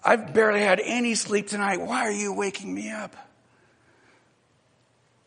I've 0.05 0.33
barely 0.35 0.61
had 0.61 0.81
any 0.83 1.15
sleep 1.15 1.49
tonight. 1.49 1.81
Why 1.81 2.07
are 2.07 2.13
you 2.13 2.33
waking 2.33 2.75
me 2.75 2.91
up? 2.91 3.15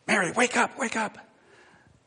Mary, 0.06 0.32
wake 0.32 0.56
up, 0.56 0.78
wake 0.78 0.96
up. 0.96 1.16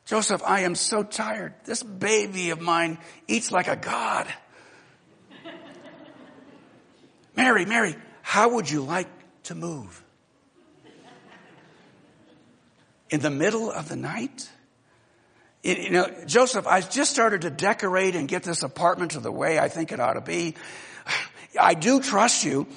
Joseph, 0.07 0.41
I 0.45 0.61
am 0.61 0.73
so 0.75 1.03
tired. 1.03 1.53
This 1.65 1.83
baby 1.83 2.51
of 2.51 2.61
mine 2.61 2.97
eats 3.27 3.51
like 3.51 3.67
a 3.67 3.75
god. 3.75 4.25
Mary, 7.35 7.65
Mary, 7.65 7.93
how 8.21 8.55
would 8.55 8.71
you 8.71 8.81
like 8.81 9.09
to 9.43 9.55
move? 9.55 10.01
In 13.09 13.19
the 13.19 13.29
middle 13.29 13.69
of 13.69 13.89
the 13.89 13.97
night? 13.97 14.49
You 15.61 15.89
know, 15.89 16.07
Joseph, 16.25 16.65
I 16.67 16.79
just 16.79 17.11
started 17.11 17.41
to 17.41 17.49
decorate 17.49 18.15
and 18.15 18.29
get 18.29 18.43
this 18.43 18.63
apartment 18.63 19.11
to 19.11 19.19
the 19.19 19.31
way 19.31 19.59
I 19.59 19.67
think 19.67 19.91
it 19.91 19.99
ought 19.99 20.13
to 20.13 20.21
be. 20.21 20.55
I 21.59 21.73
do 21.73 21.99
trust 21.99 22.45
you, 22.45 22.67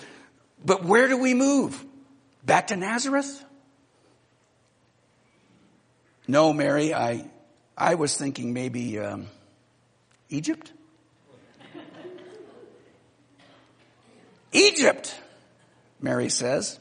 but 0.64 0.85
where 0.85 1.07
do 1.07 1.16
we 1.16 1.35
move? 1.35 1.85
Back 2.45 2.69
to 2.69 2.77
Nazareth? 2.77 3.45
No, 6.31 6.53
Mary, 6.53 6.95
I, 6.95 7.29
I 7.77 7.97
was 7.97 8.16
thinking 8.16 8.53
maybe 8.53 9.01
um, 9.01 9.27
Egypt. 10.29 10.73
Egypt, 14.53 15.21
Mary 16.01 16.29
says. 16.29 16.79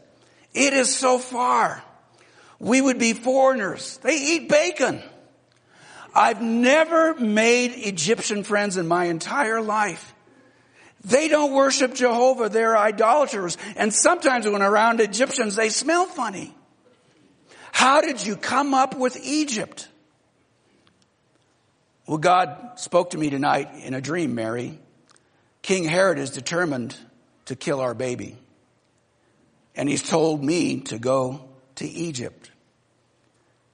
It 0.53 0.73
is 0.73 0.95
so 0.95 1.17
far. 1.17 1.83
We 2.59 2.79
would 2.79 2.99
be 2.99 3.13
foreigners. 3.13 3.97
They 4.03 4.17
eat 4.17 4.49
bacon. 4.49 5.01
I've 6.13 6.43
never 6.43 7.15
made 7.15 7.71
Egyptian 7.71 8.43
friends 8.43 8.77
in 8.77 8.88
my 8.88 9.05
entire 9.05 9.62
life. 9.62 10.13
They 11.03 11.27
don't 11.27 11.53
worship 11.53 11.95
Jehovah. 11.95 12.49
They're 12.49 12.77
idolaters. 12.77 13.57
And 13.75 13.91
sometimes 13.91 14.47
when 14.47 14.62
around 14.62 15.01
Egyptians, 15.01 15.55
they 15.55 15.69
smell 15.69 16.05
funny. 16.05 16.53
How 17.79 18.01
did 18.01 18.25
you 18.25 18.35
come 18.35 18.73
up 18.73 18.97
with 18.97 19.15
Egypt? 19.23 19.87
Well, 22.05 22.17
God 22.17 22.73
spoke 22.75 23.11
to 23.11 23.17
me 23.17 23.29
tonight 23.29 23.69
in 23.85 23.93
a 23.93 24.01
dream, 24.01 24.35
Mary. 24.35 24.77
King 25.61 25.85
Herod 25.85 26.19
is 26.19 26.31
determined 26.31 26.97
to 27.45 27.55
kill 27.55 27.79
our 27.79 27.93
baby. 27.93 28.35
And 29.77 29.87
he's 29.87 30.03
told 30.03 30.43
me 30.43 30.81
to 30.81 30.99
go 30.99 31.47
to 31.75 31.87
Egypt 31.87 32.51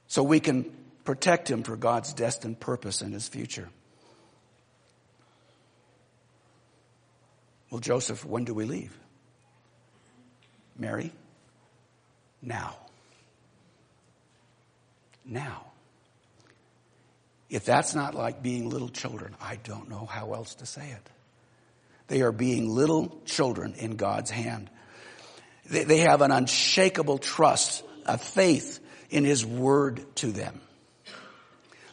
so 0.06 0.22
we 0.22 0.38
can 0.38 0.70
protect 1.02 1.50
him 1.50 1.64
for 1.64 1.74
God's 1.76 2.12
destined 2.12 2.60
purpose 2.60 3.02
in 3.02 3.10
his 3.10 3.26
future. 3.26 3.68
Well, 7.70 7.80
Joseph, 7.80 8.24
when 8.24 8.44
do 8.44 8.54
we 8.54 8.66
leave? 8.66 8.96
Mary? 10.78 11.10
Now. 12.40 12.76
Now. 15.26 15.64
If 17.48 17.64
that's 17.64 17.94
not 17.94 18.14
like 18.14 18.42
being 18.42 18.70
little 18.70 18.88
children, 18.88 19.36
I 19.40 19.56
don't 19.56 19.88
know 19.88 20.06
how 20.06 20.34
else 20.34 20.56
to 20.56 20.66
say 20.66 20.90
it. 20.90 21.10
They 22.08 22.22
are 22.22 22.32
being 22.32 22.68
little 22.68 23.20
children 23.24 23.74
in 23.74 23.96
God's 23.96 24.30
hand. 24.30 24.70
They, 25.68 25.98
have 25.98 26.22
an 26.22 26.30
unshakable 26.30 27.18
trust, 27.18 27.84
a 28.04 28.18
faith 28.18 28.78
in 29.10 29.24
His 29.24 29.44
Word 29.44 30.04
to 30.16 30.30
them. 30.30 30.60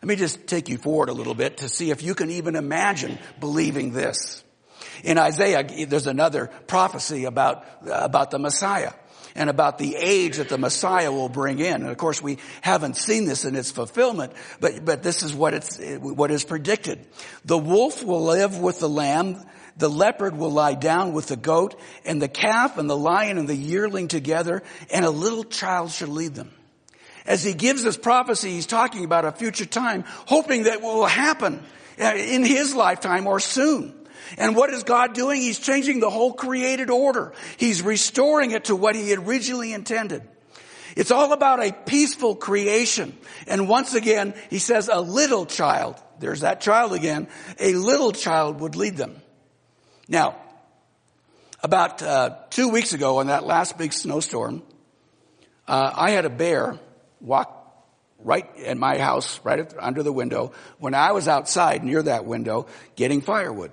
Let 0.01 0.07
me 0.07 0.15
just 0.15 0.47
take 0.47 0.69
you 0.69 0.77
forward 0.77 1.09
a 1.09 1.13
little 1.13 1.33
bit 1.33 1.57
to 1.57 1.69
see 1.69 1.89
if 1.89 2.03
you 2.03 2.13
can 2.13 2.29
even 2.29 2.55
imagine 2.55 3.17
believing 3.39 3.93
this. 3.93 4.43
In 5.03 5.17
Isaiah, 5.17 5.63
there's 5.87 6.07
another 6.07 6.51
prophecy 6.67 7.25
about, 7.25 7.65
about 7.87 8.29
the 8.29 8.37
Messiah 8.37 8.91
and 9.35 9.49
about 9.49 9.77
the 9.77 9.95
age 9.95 10.37
that 10.37 10.49
the 10.49 10.57
Messiah 10.57 11.11
will 11.11 11.29
bring 11.29 11.59
in. 11.59 11.81
And 11.81 11.89
of 11.89 11.97
course, 11.97 12.21
we 12.21 12.37
haven't 12.61 12.97
seen 12.97 13.25
this 13.25 13.45
in 13.45 13.55
its 13.55 13.71
fulfillment, 13.71 14.33
but, 14.59 14.85
but 14.85 15.03
this 15.03 15.23
is 15.23 15.33
what 15.33 15.53
it's, 15.53 15.79
what 15.99 16.31
is 16.31 16.43
predicted. 16.43 17.05
The 17.45 17.57
wolf 17.57 18.03
will 18.03 18.23
live 18.23 18.59
with 18.59 18.79
the 18.79 18.89
lamb, 18.89 19.43
the 19.77 19.89
leopard 19.89 20.37
will 20.37 20.51
lie 20.51 20.75
down 20.75 21.13
with 21.13 21.27
the 21.27 21.35
goat, 21.35 21.79
and 22.05 22.21
the 22.21 22.27
calf 22.27 22.77
and 22.77 22.89
the 22.89 22.97
lion 22.97 23.37
and 23.37 23.47
the 23.47 23.55
yearling 23.55 24.07
together, 24.07 24.63
and 24.91 25.05
a 25.05 25.09
little 25.09 25.43
child 25.43 25.91
shall 25.91 26.09
lead 26.09 26.35
them. 26.35 26.51
As 27.25 27.43
he 27.43 27.53
gives 27.53 27.83
this 27.83 27.97
prophecy, 27.97 28.51
he's 28.51 28.67
talking 28.67 29.05
about 29.05 29.25
a 29.25 29.31
future 29.31 29.65
time, 29.65 30.03
hoping 30.25 30.63
that 30.63 30.81
will 30.81 31.05
happen 31.05 31.63
in 31.97 32.43
his 32.43 32.75
lifetime 32.75 33.27
or 33.27 33.39
soon. 33.39 33.93
And 34.37 34.55
what 34.55 34.69
is 34.69 34.83
God 34.83 35.13
doing? 35.13 35.41
He's 35.41 35.59
changing 35.59 35.99
the 35.99 36.09
whole 36.09 36.33
created 36.33 36.89
order. 36.89 37.33
He's 37.57 37.81
restoring 37.81 38.51
it 38.51 38.65
to 38.65 38.75
what 38.75 38.95
he 38.95 39.13
originally 39.15 39.73
intended. 39.73 40.23
It's 40.95 41.11
all 41.11 41.33
about 41.33 41.63
a 41.63 41.71
peaceful 41.71 42.35
creation. 42.35 43.17
And 43.47 43.67
once 43.67 43.93
again, 43.93 44.33
he 44.49 44.59
says 44.59 44.89
a 44.91 45.01
little 45.01 45.45
child, 45.45 46.01
there's 46.19 46.41
that 46.41 46.61
child 46.61 46.93
again, 46.93 47.27
a 47.59 47.73
little 47.73 48.11
child 48.11 48.59
would 48.59 48.75
lead 48.75 48.97
them. 48.97 49.21
Now, 50.07 50.35
about 51.63 52.01
uh, 52.01 52.35
two 52.49 52.69
weeks 52.69 52.93
ago 52.93 53.17
on 53.17 53.27
that 53.27 53.45
last 53.45 53.77
big 53.77 53.93
snowstorm, 53.93 54.61
uh, 55.67 55.91
I 55.95 56.11
had 56.11 56.25
a 56.25 56.29
bear 56.29 56.77
walk 57.21 57.59
right 58.19 58.49
in 58.57 58.77
my 58.77 58.97
house, 58.97 59.39
right 59.43 59.73
under 59.79 60.03
the 60.03 60.11
window, 60.11 60.51
when 60.77 60.93
I 60.93 61.11
was 61.13 61.27
outside 61.27 61.83
near 61.83 62.03
that 62.03 62.25
window 62.25 62.67
getting 62.95 63.21
firewood. 63.21 63.71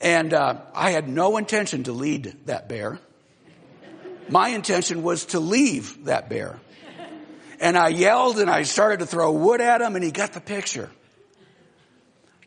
And 0.00 0.34
uh, 0.34 0.58
I 0.74 0.90
had 0.90 1.08
no 1.08 1.36
intention 1.36 1.84
to 1.84 1.92
lead 1.92 2.36
that 2.46 2.68
bear. 2.68 2.98
My 4.28 4.48
intention 4.48 5.02
was 5.02 5.26
to 5.26 5.40
leave 5.40 6.06
that 6.06 6.28
bear. 6.28 6.58
And 7.58 7.78
I 7.78 7.88
yelled 7.88 8.38
and 8.38 8.50
I 8.50 8.64
started 8.64 9.00
to 9.00 9.06
throw 9.06 9.32
wood 9.32 9.60
at 9.60 9.80
him 9.80 9.94
and 9.94 10.04
he 10.04 10.10
got 10.10 10.32
the 10.32 10.40
picture. 10.40 10.90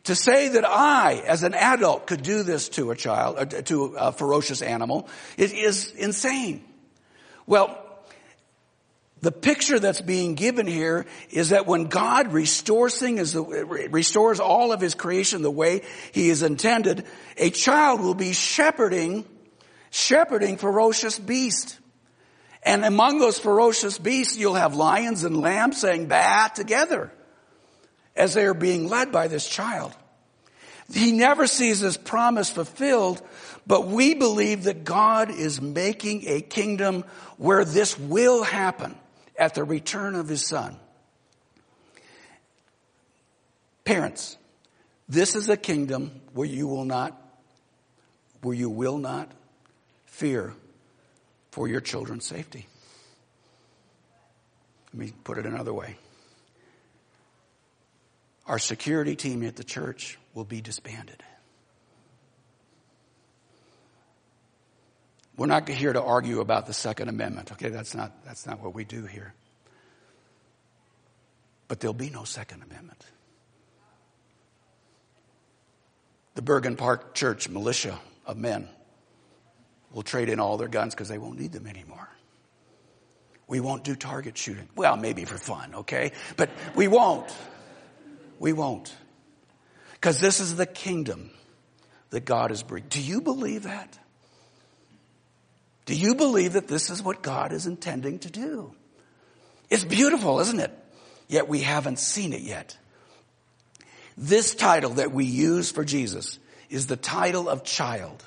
To 0.04 0.14
say 0.14 0.48
that 0.50 0.64
I, 0.64 1.22
as 1.26 1.42
an 1.42 1.54
adult, 1.54 2.06
could 2.06 2.22
do 2.22 2.42
this 2.42 2.68
to 2.70 2.90
a 2.90 2.96
child, 2.96 3.36
uh, 3.38 3.44
to 3.44 3.96
a 3.98 4.12
ferocious 4.12 4.62
animal, 4.62 5.08
is, 5.36 5.52
is 5.52 5.92
insane. 5.92 6.64
Well, 7.46 7.78
the 9.22 9.32
picture 9.32 9.78
that's 9.78 10.00
being 10.00 10.34
given 10.34 10.66
here 10.66 11.04
is 11.30 11.50
that 11.50 11.66
when 11.66 11.84
God 11.84 12.32
restores 12.32 12.98
things, 12.98 13.36
restores 13.36 14.40
all 14.40 14.72
of 14.72 14.80
his 14.80 14.94
creation 14.94 15.42
the 15.42 15.50
way 15.50 15.82
he 16.12 16.30
is 16.30 16.42
intended, 16.42 17.04
a 17.36 17.50
child 17.50 18.00
will 18.00 18.14
be 18.14 18.32
shepherding, 18.32 19.26
shepherding 19.90 20.56
ferocious 20.56 21.18
beasts. 21.18 21.78
And 22.62 22.84
among 22.84 23.18
those 23.18 23.38
ferocious 23.38 23.98
beasts, 23.98 24.38
you'll 24.38 24.54
have 24.54 24.74
lions 24.74 25.24
and 25.24 25.36
lambs 25.36 25.80
saying 25.80 26.06
bah 26.06 26.48
together 26.48 27.12
as 28.16 28.32
they 28.32 28.44
are 28.44 28.54
being 28.54 28.88
led 28.88 29.12
by 29.12 29.28
this 29.28 29.46
child. 29.46 29.94
He 30.92 31.12
never 31.12 31.46
sees 31.46 31.80
his 31.80 31.96
promise 31.96 32.50
fulfilled, 32.50 33.22
but 33.66 33.86
we 33.86 34.14
believe 34.14 34.64
that 34.64 34.84
God 34.84 35.30
is 35.30 35.60
making 35.60 36.24
a 36.26 36.40
kingdom 36.40 37.04
where 37.36 37.64
this 37.64 37.98
will 37.98 38.42
happen 38.42 38.96
at 39.40 39.54
the 39.54 39.64
return 39.64 40.14
of 40.14 40.28
his 40.28 40.46
son. 40.46 40.76
Parents, 43.84 44.36
this 45.08 45.34
is 45.34 45.48
a 45.48 45.56
kingdom 45.56 46.20
where 46.34 46.46
you 46.46 46.68
will 46.68 46.84
not, 46.84 47.20
where 48.42 48.54
you 48.54 48.68
will 48.68 48.98
not 48.98 49.32
fear 50.04 50.54
for 51.50 51.66
your 51.66 51.80
children's 51.80 52.26
safety. 52.26 52.68
Let 54.92 55.00
me 55.00 55.12
put 55.24 55.38
it 55.38 55.46
another 55.46 55.72
way. 55.72 55.96
Our 58.46 58.58
security 58.58 59.16
team 59.16 59.42
at 59.44 59.56
the 59.56 59.64
church 59.64 60.18
will 60.34 60.44
be 60.44 60.60
disbanded. 60.60 61.22
We're 65.40 65.46
not 65.46 65.66
here 65.70 65.94
to 65.94 66.02
argue 66.02 66.40
about 66.40 66.66
the 66.66 66.74
Second 66.74 67.08
Amendment. 67.08 67.50
Okay, 67.52 67.70
that's 67.70 67.94
not, 67.94 68.26
that's 68.26 68.44
not 68.44 68.60
what 68.60 68.74
we 68.74 68.84
do 68.84 69.06
here. 69.06 69.32
But 71.66 71.80
there'll 71.80 71.94
be 71.94 72.10
no 72.10 72.24
Second 72.24 72.62
Amendment. 72.62 73.02
The 76.34 76.42
Bergen 76.42 76.76
Park 76.76 77.14
Church 77.14 77.48
militia 77.48 77.98
of 78.26 78.36
men 78.36 78.68
will 79.94 80.02
trade 80.02 80.28
in 80.28 80.40
all 80.40 80.58
their 80.58 80.68
guns 80.68 80.94
because 80.94 81.08
they 81.08 81.16
won't 81.16 81.40
need 81.40 81.52
them 81.52 81.66
anymore. 81.66 82.10
We 83.48 83.60
won't 83.60 83.82
do 83.82 83.96
target 83.96 84.36
shooting. 84.36 84.68
Well, 84.76 84.98
maybe 84.98 85.24
for 85.24 85.38
fun, 85.38 85.74
okay? 85.74 86.12
But 86.36 86.50
we 86.74 86.86
won't. 86.86 87.34
We 88.38 88.52
won't. 88.52 88.94
Because 89.94 90.20
this 90.20 90.40
is 90.40 90.56
the 90.56 90.66
kingdom 90.66 91.30
that 92.10 92.26
God 92.26 92.50
is 92.50 92.62
bringing. 92.62 92.90
Do 92.90 93.00
you 93.00 93.22
believe 93.22 93.62
that? 93.62 93.98
Do 95.86 95.94
you 95.94 96.14
believe 96.14 96.52
that 96.52 96.68
this 96.68 96.90
is 96.90 97.02
what 97.02 97.22
God 97.22 97.52
is 97.52 97.66
intending 97.66 98.18
to 98.20 98.30
do? 98.30 98.74
It's 99.68 99.84
beautiful, 99.84 100.40
isn't 100.40 100.60
it? 100.60 100.76
Yet 101.28 101.48
we 101.48 101.60
haven't 101.60 101.98
seen 101.98 102.32
it 102.32 102.42
yet. 102.42 102.76
This 104.16 104.54
title 104.54 104.94
that 104.94 105.12
we 105.12 105.24
use 105.24 105.70
for 105.70 105.84
Jesus 105.84 106.38
is 106.68 106.86
the 106.86 106.96
title 106.96 107.48
of 107.48 107.64
child. 107.64 108.24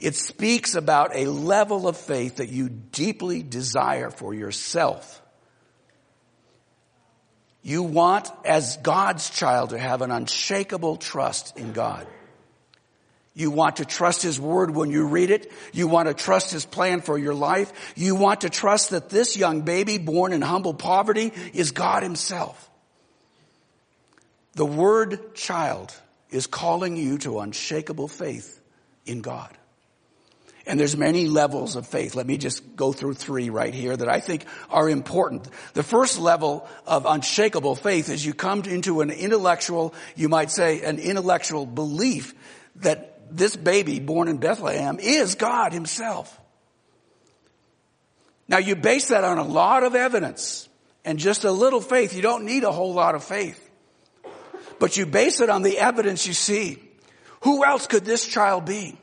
It 0.00 0.14
speaks 0.14 0.74
about 0.74 1.14
a 1.14 1.26
level 1.26 1.86
of 1.86 1.96
faith 1.96 2.36
that 2.36 2.48
you 2.48 2.68
deeply 2.68 3.42
desire 3.42 4.10
for 4.10 4.32
yourself. 4.32 5.20
You 7.62 7.82
want, 7.82 8.30
as 8.44 8.78
God's 8.78 9.28
child, 9.28 9.70
to 9.70 9.78
have 9.78 10.00
an 10.00 10.10
unshakable 10.10 10.96
trust 10.96 11.58
in 11.58 11.72
God. 11.72 12.06
You 13.40 13.50
want 13.50 13.76
to 13.76 13.86
trust 13.86 14.20
His 14.22 14.38
Word 14.38 14.74
when 14.74 14.90
you 14.90 15.06
read 15.06 15.30
it. 15.30 15.50
You 15.72 15.88
want 15.88 16.08
to 16.08 16.14
trust 16.14 16.52
His 16.52 16.66
plan 16.66 17.00
for 17.00 17.16
your 17.16 17.34
life. 17.34 17.72
You 17.96 18.14
want 18.14 18.42
to 18.42 18.50
trust 18.50 18.90
that 18.90 19.08
this 19.08 19.34
young 19.34 19.62
baby 19.62 19.96
born 19.96 20.34
in 20.34 20.42
humble 20.42 20.74
poverty 20.74 21.32
is 21.54 21.70
God 21.70 22.02
Himself. 22.02 22.70
The 24.54 24.66
word 24.66 25.34
child 25.34 25.94
is 26.30 26.46
calling 26.46 26.96
you 26.96 27.16
to 27.18 27.40
unshakable 27.40 28.08
faith 28.08 28.60
in 29.06 29.22
God. 29.22 29.56
And 30.66 30.78
there's 30.78 30.96
many 30.96 31.26
levels 31.26 31.76
of 31.76 31.86
faith. 31.86 32.14
Let 32.14 32.26
me 32.26 32.36
just 32.36 32.76
go 32.76 32.92
through 32.92 33.14
three 33.14 33.48
right 33.48 33.72
here 33.72 33.96
that 33.96 34.08
I 34.08 34.20
think 34.20 34.44
are 34.68 34.88
important. 34.88 35.48
The 35.72 35.82
first 35.82 36.18
level 36.18 36.68
of 36.86 37.06
unshakable 37.06 37.76
faith 37.76 38.10
is 38.10 38.24
you 38.24 38.34
come 38.34 38.62
into 38.64 39.00
an 39.00 39.10
intellectual, 39.10 39.94
you 40.14 40.28
might 40.28 40.50
say 40.50 40.82
an 40.82 40.98
intellectual 40.98 41.64
belief 41.64 42.34
that 42.76 43.09
this 43.30 43.56
baby 43.56 44.00
born 44.00 44.28
in 44.28 44.38
Bethlehem 44.38 44.98
is 45.00 45.34
God 45.34 45.72
himself. 45.72 46.38
Now 48.48 48.58
you 48.58 48.74
base 48.76 49.08
that 49.08 49.24
on 49.24 49.38
a 49.38 49.44
lot 49.44 49.84
of 49.84 49.94
evidence 49.94 50.68
and 51.04 51.18
just 51.18 51.44
a 51.44 51.52
little 51.52 51.80
faith. 51.80 52.14
You 52.14 52.22
don't 52.22 52.44
need 52.44 52.64
a 52.64 52.72
whole 52.72 52.92
lot 52.92 53.14
of 53.14 53.22
faith. 53.24 53.68
But 54.78 54.96
you 54.96 55.06
base 55.06 55.40
it 55.40 55.50
on 55.50 55.62
the 55.62 55.78
evidence 55.78 56.26
you 56.26 56.32
see. 56.32 56.78
Who 57.42 57.64
else 57.64 57.86
could 57.86 58.04
this 58.04 58.26
child 58.26 58.64
be? 58.64 58.98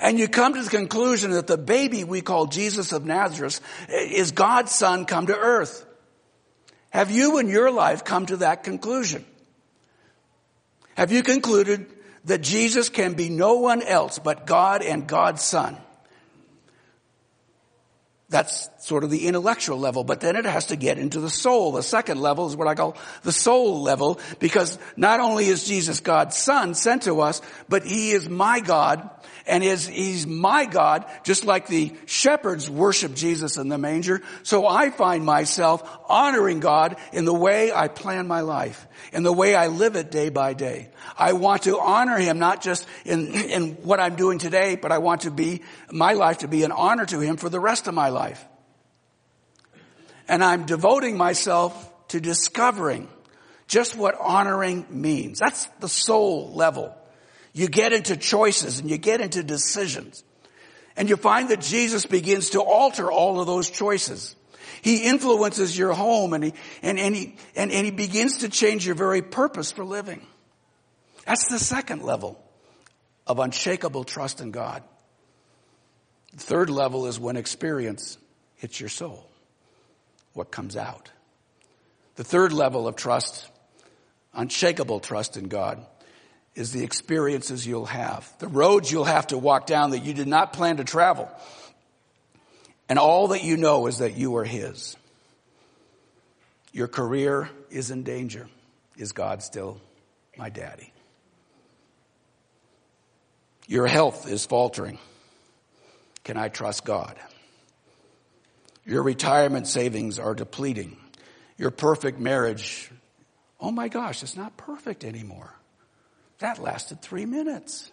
And 0.00 0.18
you 0.18 0.28
come 0.28 0.54
to 0.54 0.62
the 0.62 0.68
conclusion 0.68 1.30
that 1.30 1.46
the 1.46 1.56
baby 1.56 2.04
we 2.04 2.20
call 2.20 2.46
Jesus 2.46 2.92
of 2.92 3.06
Nazareth 3.06 3.60
is 3.88 4.32
God's 4.32 4.72
son 4.72 5.06
come 5.06 5.26
to 5.28 5.36
earth. 5.36 5.86
Have 6.90 7.10
you 7.10 7.38
in 7.38 7.48
your 7.48 7.70
life 7.70 8.04
come 8.04 8.26
to 8.26 8.38
that 8.38 8.64
conclusion? 8.64 9.24
Have 10.96 11.12
you 11.12 11.22
concluded 11.22 11.86
that 12.26 12.42
Jesus 12.42 12.88
can 12.88 13.14
be 13.14 13.28
no 13.28 13.54
one 13.54 13.82
else 13.82 14.18
but 14.18 14.46
God 14.46 14.82
and 14.82 15.06
God's 15.06 15.42
son? 15.42 15.76
That's 18.28 18.68
sort 18.80 19.04
of 19.04 19.10
the 19.10 19.28
intellectual 19.28 19.78
level, 19.78 20.02
but 20.02 20.20
then 20.20 20.34
it 20.34 20.44
has 20.44 20.66
to 20.66 20.76
get 20.76 20.98
into 20.98 21.20
the 21.20 21.30
soul. 21.30 21.70
The 21.70 21.82
second 21.82 22.20
level 22.20 22.48
is 22.48 22.56
what 22.56 22.66
I 22.66 22.74
call 22.74 22.96
the 23.22 23.30
soul 23.30 23.82
level, 23.82 24.18
because 24.40 24.78
not 24.96 25.20
only 25.20 25.46
is 25.46 25.64
Jesus 25.64 26.00
God's 26.00 26.36
son 26.36 26.74
sent 26.74 27.02
to 27.02 27.20
us, 27.20 27.40
but 27.68 27.84
he 27.84 28.10
is 28.10 28.28
my 28.28 28.58
God 28.58 29.08
and 29.46 29.62
is, 29.62 29.86
he's 29.86 30.26
my 30.26 30.64
God, 30.64 31.04
just 31.22 31.44
like 31.44 31.68
the 31.68 31.92
shepherds 32.06 32.68
worship 32.68 33.14
Jesus 33.14 33.56
in 33.56 33.68
the 33.68 33.78
manger. 33.78 34.22
So 34.42 34.66
I 34.66 34.90
find 34.90 35.24
myself 35.24 35.88
honoring 36.08 36.60
God 36.60 36.96
in 37.12 37.24
the 37.24 37.34
way 37.34 37.72
I 37.72 37.88
plan 37.88 38.26
my 38.26 38.40
life, 38.40 38.86
in 39.12 39.22
the 39.22 39.32
way 39.32 39.54
I 39.54 39.68
live 39.68 39.96
it 39.96 40.10
day 40.10 40.30
by 40.30 40.54
day. 40.54 40.90
I 41.16 41.34
want 41.34 41.62
to 41.62 41.78
honor 41.78 42.18
him 42.18 42.38
not 42.38 42.60
just 42.60 42.86
in, 43.04 43.32
in 43.34 43.72
what 43.76 44.00
I'm 44.00 44.16
doing 44.16 44.38
today, 44.38 44.76
but 44.76 44.90
I 44.90 44.98
want 44.98 45.22
to 45.22 45.30
be, 45.30 45.62
my 45.90 46.14
life 46.14 46.38
to 46.38 46.48
be 46.48 46.64
an 46.64 46.72
honor 46.72 47.06
to 47.06 47.20
him 47.20 47.36
for 47.36 47.48
the 47.48 47.60
rest 47.60 47.86
of 47.86 47.94
my 47.94 48.08
life. 48.08 48.44
And 50.28 50.42
I'm 50.42 50.66
devoting 50.66 51.16
myself 51.16 51.92
to 52.08 52.20
discovering 52.20 53.08
just 53.68 53.96
what 53.96 54.16
honoring 54.18 54.86
means. 54.90 55.38
That's 55.38 55.66
the 55.80 55.88
soul 55.88 56.52
level. 56.54 56.96
You 57.56 57.68
get 57.68 57.94
into 57.94 58.18
choices 58.18 58.80
and 58.80 58.90
you 58.90 58.98
get 58.98 59.22
into 59.22 59.42
decisions. 59.42 60.22
And 60.94 61.08
you 61.08 61.16
find 61.16 61.48
that 61.48 61.62
Jesus 61.62 62.04
begins 62.04 62.50
to 62.50 62.60
alter 62.60 63.10
all 63.10 63.40
of 63.40 63.46
those 63.46 63.70
choices. 63.70 64.36
He 64.82 65.04
influences 65.04 65.76
your 65.76 65.94
home 65.94 66.34
and 66.34 66.44
he, 66.44 66.52
and, 66.82 66.98
and 66.98 67.16
he, 67.16 67.36
and, 67.56 67.72
and 67.72 67.86
he 67.86 67.90
begins 67.90 68.38
to 68.38 68.50
change 68.50 68.84
your 68.84 68.94
very 68.94 69.22
purpose 69.22 69.72
for 69.72 69.86
living. 69.86 70.20
That's 71.24 71.48
the 71.48 71.58
second 71.58 72.02
level 72.02 72.38
of 73.26 73.38
unshakable 73.38 74.04
trust 74.04 74.42
in 74.42 74.50
God. 74.50 74.82
The 76.32 76.42
third 76.42 76.68
level 76.68 77.06
is 77.06 77.18
when 77.18 77.38
experience 77.38 78.18
hits 78.56 78.78
your 78.78 78.90
soul. 78.90 79.26
What 80.34 80.50
comes 80.50 80.76
out. 80.76 81.10
The 82.16 82.24
third 82.24 82.52
level 82.52 82.86
of 82.86 82.96
trust, 82.96 83.48
unshakable 84.34 85.00
trust 85.00 85.38
in 85.38 85.48
God, 85.48 85.86
is 86.56 86.72
the 86.72 86.82
experiences 86.82 87.66
you'll 87.66 87.86
have, 87.86 88.28
the 88.38 88.48
roads 88.48 88.90
you'll 88.90 89.04
have 89.04 89.28
to 89.28 89.38
walk 89.38 89.66
down 89.66 89.90
that 89.90 90.00
you 90.00 90.14
did 90.14 90.26
not 90.26 90.54
plan 90.54 90.78
to 90.78 90.84
travel. 90.84 91.30
And 92.88 92.98
all 92.98 93.28
that 93.28 93.44
you 93.44 93.56
know 93.56 93.86
is 93.86 93.98
that 93.98 94.16
you 94.16 94.36
are 94.36 94.44
His. 94.44 94.96
Your 96.72 96.88
career 96.88 97.50
is 97.70 97.90
in 97.90 98.02
danger. 98.02 98.48
Is 98.96 99.12
God 99.12 99.42
still 99.42 99.78
my 100.38 100.48
daddy? 100.48 100.92
Your 103.66 103.86
health 103.86 104.28
is 104.28 104.46
faltering. 104.46 104.98
Can 106.24 106.36
I 106.38 106.48
trust 106.48 106.84
God? 106.84 107.16
Your 108.86 109.02
retirement 109.02 109.66
savings 109.66 110.18
are 110.18 110.34
depleting. 110.34 110.96
Your 111.58 111.70
perfect 111.70 112.18
marriage, 112.18 112.90
oh 113.60 113.70
my 113.70 113.88
gosh, 113.88 114.22
it's 114.22 114.36
not 114.36 114.56
perfect 114.56 115.04
anymore. 115.04 115.52
That 116.38 116.58
lasted 116.58 117.00
three 117.00 117.26
minutes. 117.26 117.90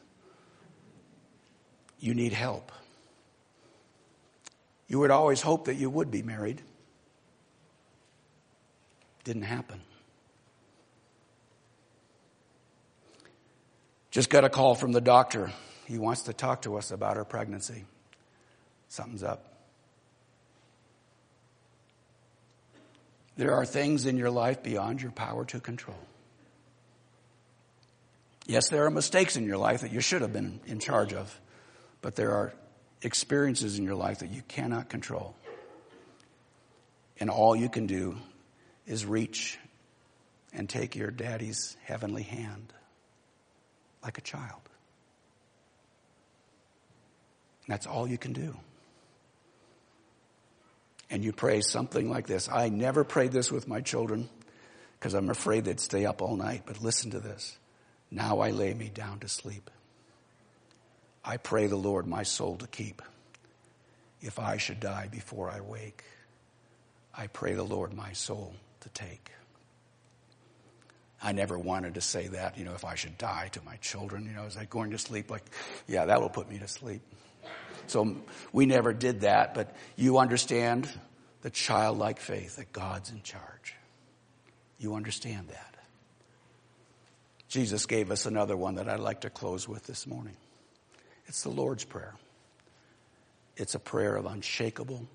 You 1.99 2.13
need 2.13 2.33
help. 2.33 2.71
You 4.87 4.99
would 4.99 5.11
always 5.11 5.41
hope 5.41 5.65
that 5.65 5.75
you 5.75 5.89
would 5.89 6.11
be 6.11 6.21
married. 6.21 6.61
Didn't 9.23 9.43
happen. 9.43 9.79
Just 14.11 14.29
got 14.29 14.43
a 14.43 14.49
call 14.49 14.75
from 14.75 14.91
the 14.91 15.01
doctor. 15.01 15.51
He 15.85 15.97
wants 15.97 16.23
to 16.23 16.33
talk 16.33 16.63
to 16.63 16.77
us 16.77 16.91
about 16.91 17.17
our 17.17 17.25
pregnancy. 17.25 17.85
Something's 18.89 19.23
up. 19.23 19.53
There 23.35 23.55
are 23.55 23.65
things 23.65 24.05
in 24.05 24.17
your 24.17 24.29
life 24.29 24.61
beyond 24.61 25.01
your 25.01 25.11
power 25.11 25.45
to 25.45 25.59
control. 25.59 25.97
Yes, 28.45 28.69
there 28.69 28.85
are 28.85 28.91
mistakes 28.91 29.37
in 29.37 29.45
your 29.45 29.57
life 29.57 29.81
that 29.81 29.91
you 29.91 30.01
should 30.01 30.21
have 30.21 30.33
been 30.33 30.59
in 30.65 30.79
charge 30.79 31.13
of, 31.13 31.39
but 32.01 32.15
there 32.15 32.31
are 32.31 32.53
experiences 33.01 33.77
in 33.77 33.85
your 33.85 33.95
life 33.95 34.19
that 34.19 34.31
you 34.31 34.41
cannot 34.47 34.89
control. 34.89 35.35
And 37.19 37.29
all 37.29 37.55
you 37.55 37.69
can 37.69 37.87
do 37.87 38.17
is 38.85 39.05
reach 39.05 39.57
and 40.53 40.69
take 40.69 40.95
your 40.95 41.09
daddy's 41.09 41.77
heavenly 41.83 42.23
hand 42.23 42.73
like 44.03 44.17
a 44.17 44.21
child. 44.21 44.61
That's 47.67 47.87
all 47.87 48.07
you 48.07 48.17
can 48.17 48.33
do. 48.33 48.55
And 51.09 51.23
you 51.23 51.31
pray 51.31 51.61
something 51.61 52.09
like 52.09 52.27
this. 52.27 52.49
I 52.49 52.69
never 52.69 53.03
prayed 53.03 53.31
this 53.31 53.51
with 53.51 53.67
my 53.67 53.81
children 53.81 54.29
because 54.99 55.13
I'm 55.13 55.29
afraid 55.29 55.65
they'd 55.65 55.79
stay 55.79 56.05
up 56.05 56.21
all 56.21 56.35
night, 56.35 56.63
but 56.65 56.81
listen 56.81 57.11
to 57.11 57.19
this. 57.19 57.57
Now 58.13 58.41
I 58.41 58.51
lay 58.51 58.75
me 58.75 58.91
down 58.93 59.19
to 59.19 59.27
sleep. 59.27 59.71
I 61.25 61.37
pray 61.37 61.65
the 61.65 61.75
Lord 61.75 62.05
my 62.05 62.21
soul 62.21 62.57
to 62.57 62.67
keep. 62.67 63.01
If 64.21 64.37
I 64.37 64.57
should 64.57 64.79
die 64.79 65.07
before 65.09 65.49
I 65.49 65.61
wake, 65.61 66.03
I 67.17 67.25
pray 67.25 67.53
the 67.53 67.63
Lord 67.63 67.91
my 67.93 68.13
soul 68.13 68.53
to 68.81 68.89
take. 68.89 69.31
I 71.23 71.31
never 71.31 71.57
wanted 71.57 71.95
to 71.95 72.01
say 72.01 72.27
that, 72.27 72.55
you 72.55 72.65
know, 72.65 72.75
if 72.75 72.85
I 72.85 72.93
should 72.93 73.17
die 73.17 73.49
to 73.53 73.61
my 73.63 73.77
children, 73.77 74.25
you 74.25 74.33
know, 74.33 74.43
as 74.43 74.57
I 74.57 74.65
going 74.65 74.91
to 74.91 74.99
sleep, 74.99 75.31
like, 75.31 75.45
yeah, 75.87 76.05
that 76.05 76.21
will 76.21 76.29
put 76.29 76.47
me 76.47 76.59
to 76.59 76.67
sleep. 76.67 77.01
So 77.87 78.17
we 78.51 78.67
never 78.67 78.93
did 78.93 79.21
that, 79.21 79.55
but 79.55 79.75
you 79.95 80.19
understand 80.19 80.87
the 81.41 81.49
childlike 81.49 82.19
faith 82.19 82.57
that 82.57 82.71
God's 82.73 83.09
in 83.09 83.23
charge. 83.23 83.73
You 84.77 84.93
understand 84.95 85.47
that. 85.47 85.72
Jesus 87.53 87.85
gave 87.85 88.09
us 88.09 88.25
another 88.25 88.57
one 88.57 88.75
that 88.75 88.89
I'd 88.89 88.99
like 88.99 89.21
to 89.21 89.29
close 89.29 89.67
with 89.67 89.85
this 89.85 90.07
morning. 90.07 90.35
It's 91.27 91.43
the 91.43 91.49
Lord's 91.49 91.83
Prayer. 91.83 92.15
It's 93.57 93.75
a 93.75 93.79
prayer 93.79 94.15
of 94.15 94.25
unshakable, 94.25 95.05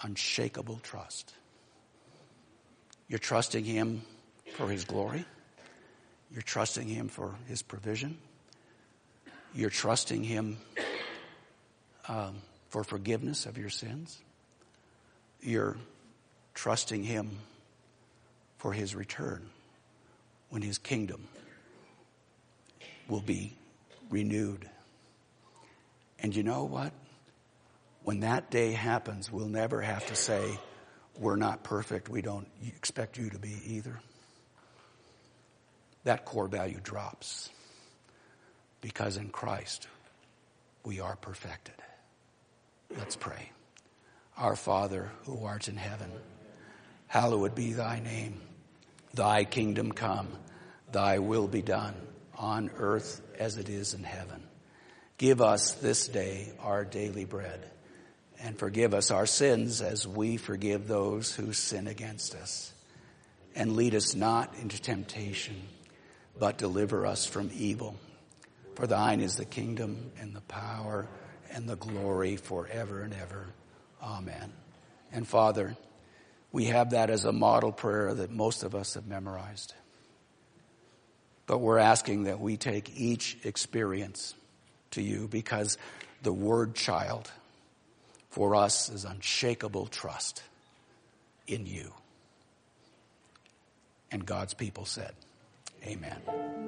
unshakable 0.00 0.80
trust. 0.82 1.34
You're 3.08 3.18
trusting 3.18 3.62
Him 3.62 4.00
for 4.54 4.70
His 4.70 4.86
glory. 4.86 5.26
You're 6.32 6.40
trusting 6.40 6.88
Him 6.88 7.08
for 7.08 7.34
His 7.46 7.60
provision. 7.60 8.16
You're 9.54 9.68
trusting 9.68 10.24
Him 10.24 10.56
um, 12.08 12.36
for 12.70 12.84
forgiveness 12.84 13.44
of 13.44 13.58
your 13.58 13.68
sins. 13.68 14.18
You're 15.42 15.76
trusting 16.54 17.02
Him 17.02 17.36
for 18.56 18.72
His 18.72 18.94
return 18.94 19.50
when 20.48 20.62
his 20.62 20.78
kingdom 20.78 21.28
will 23.10 23.20
be 23.20 23.56
renewed. 24.08 24.68
And 26.18 26.34
you 26.34 26.42
know 26.42 26.64
what? 26.64 26.92
When 28.04 28.20
that 28.20 28.50
day 28.50 28.72
happens, 28.72 29.30
we'll 29.30 29.48
never 29.48 29.80
have 29.80 30.06
to 30.06 30.14
say, 30.14 30.58
we're 31.18 31.36
not 31.36 31.62
perfect. 31.64 32.08
We 32.08 32.22
don't 32.22 32.46
expect 32.66 33.18
you 33.18 33.30
to 33.30 33.38
be 33.38 33.54
either. 33.66 33.98
That 36.04 36.24
core 36.24 36.48
value 36.48 36.80
drops 36.82 37.50
because 38.80 39.18
in 39.18 39.28
Christ 39.28 39.86
we 40.84 41.00
are 41.00 41.16
perfected. 41.16 41.74
Let's 42.96 43.16
pray. 43.16 43.50
Our 44.38 44.56
Father 44.56 45.10
who 45.24 45.44
art 45.44 45.68
in 45.68 45.76
heaven, 45.76 46.10
hallowed 47.06 47.54
be 47.54 47.74
thy 47.74 48.00
name. 48.00 48.40
Thy 49.12 49.44
kingdom 49.44 49.92
come, 49.92 50.28
thy 50.90 51.18
will 51.18 51.48
be 51.48 51.60
done 51.60 51.94
on 52.40 52.70
earth 52.78 53.20
as 53.38 53.58
it 53.58 53.68
is 53.68 53.92
in 53.92 54.02
heaven. 54.02 54.42
Give 55.18 55.42
us 55.42 55.74
this 55.74 56.08
day 56.08 56.50
our 56.58 56.86
daily 56.86 57.26
bread 57.26 57.70
and 58.42 58.58
forgive 58.58 58.94
us 58.94 59.10
our 59.10 59.26
sins 59.26 59.82
as 59.82 60.08
we 60.08 60.38
forgive 60.38 60.88
those 60.88 61.34
who 61.34 61.52
sin 61.52 61.86
against 61.86 62.34
us. 62.34 62.72
And 63.54 63.76
lead 63.76 63.94
us 63.94 64.14
not 64.14 64.54
into 64.60 64.80
temptation, 64.80 65.60
but 66.38 66.56
deliver 66.56 67.06
us 67.06 67.26
from 67.26 67.50
evil. 67.52 67.96
For 68.74 68.86
thine 68.86 69.20
is 69.20 69.36
the 69.36 69.44
kingdom 69.44 70.10
and 70.18 70.34
the 70.34 70.40
power 70.42 71.06
and 71.52 71.68
the 71.68 71.76
glory 71.76 72.36
forever 72.36 73.02
and 73.02 73.12
ever. 73.12 73.48
Amen. 74.02 74.52
And 75.12 75.28
Father, 75.28 75.76
we 76.52 76.66
have 76.66 76.90
that 76.90 77.10
as 77.10 77.26
a 77.26 77.32
model 77.32 77.72
prayer 77.72 78.14
that 78.14 78.30
most 78.30 78.62
of 78.62 78.74
us 78.74 78.94
have 78.94 79.06
memorized. 79.06 79.74
But 81.50 81.58
we're 81.58 81.78
asking 81.78 82.24
that 82.24 82.38
we 82.38 82.56
take 82.56 82.96
each 82.96 83.36
experience 83.42 84.36
to 84.92 85.02
you 85.02 85.26
because 85.26 85.78
the 86.22 86.32
word 86.32 86.76
child 86.76 87.28
for 88.28 88.54
us 88.54 88.88
is 88.88 89.04
unshakable 89.04 89.86
trust 89.86 90.44
in 91.48 91.66
you. 91.66 91.92
And 94.12 94.24
God's 94.24 94.54
people 94.54 94.84
said, 94.84 95.10
Amen. 95.84 96.60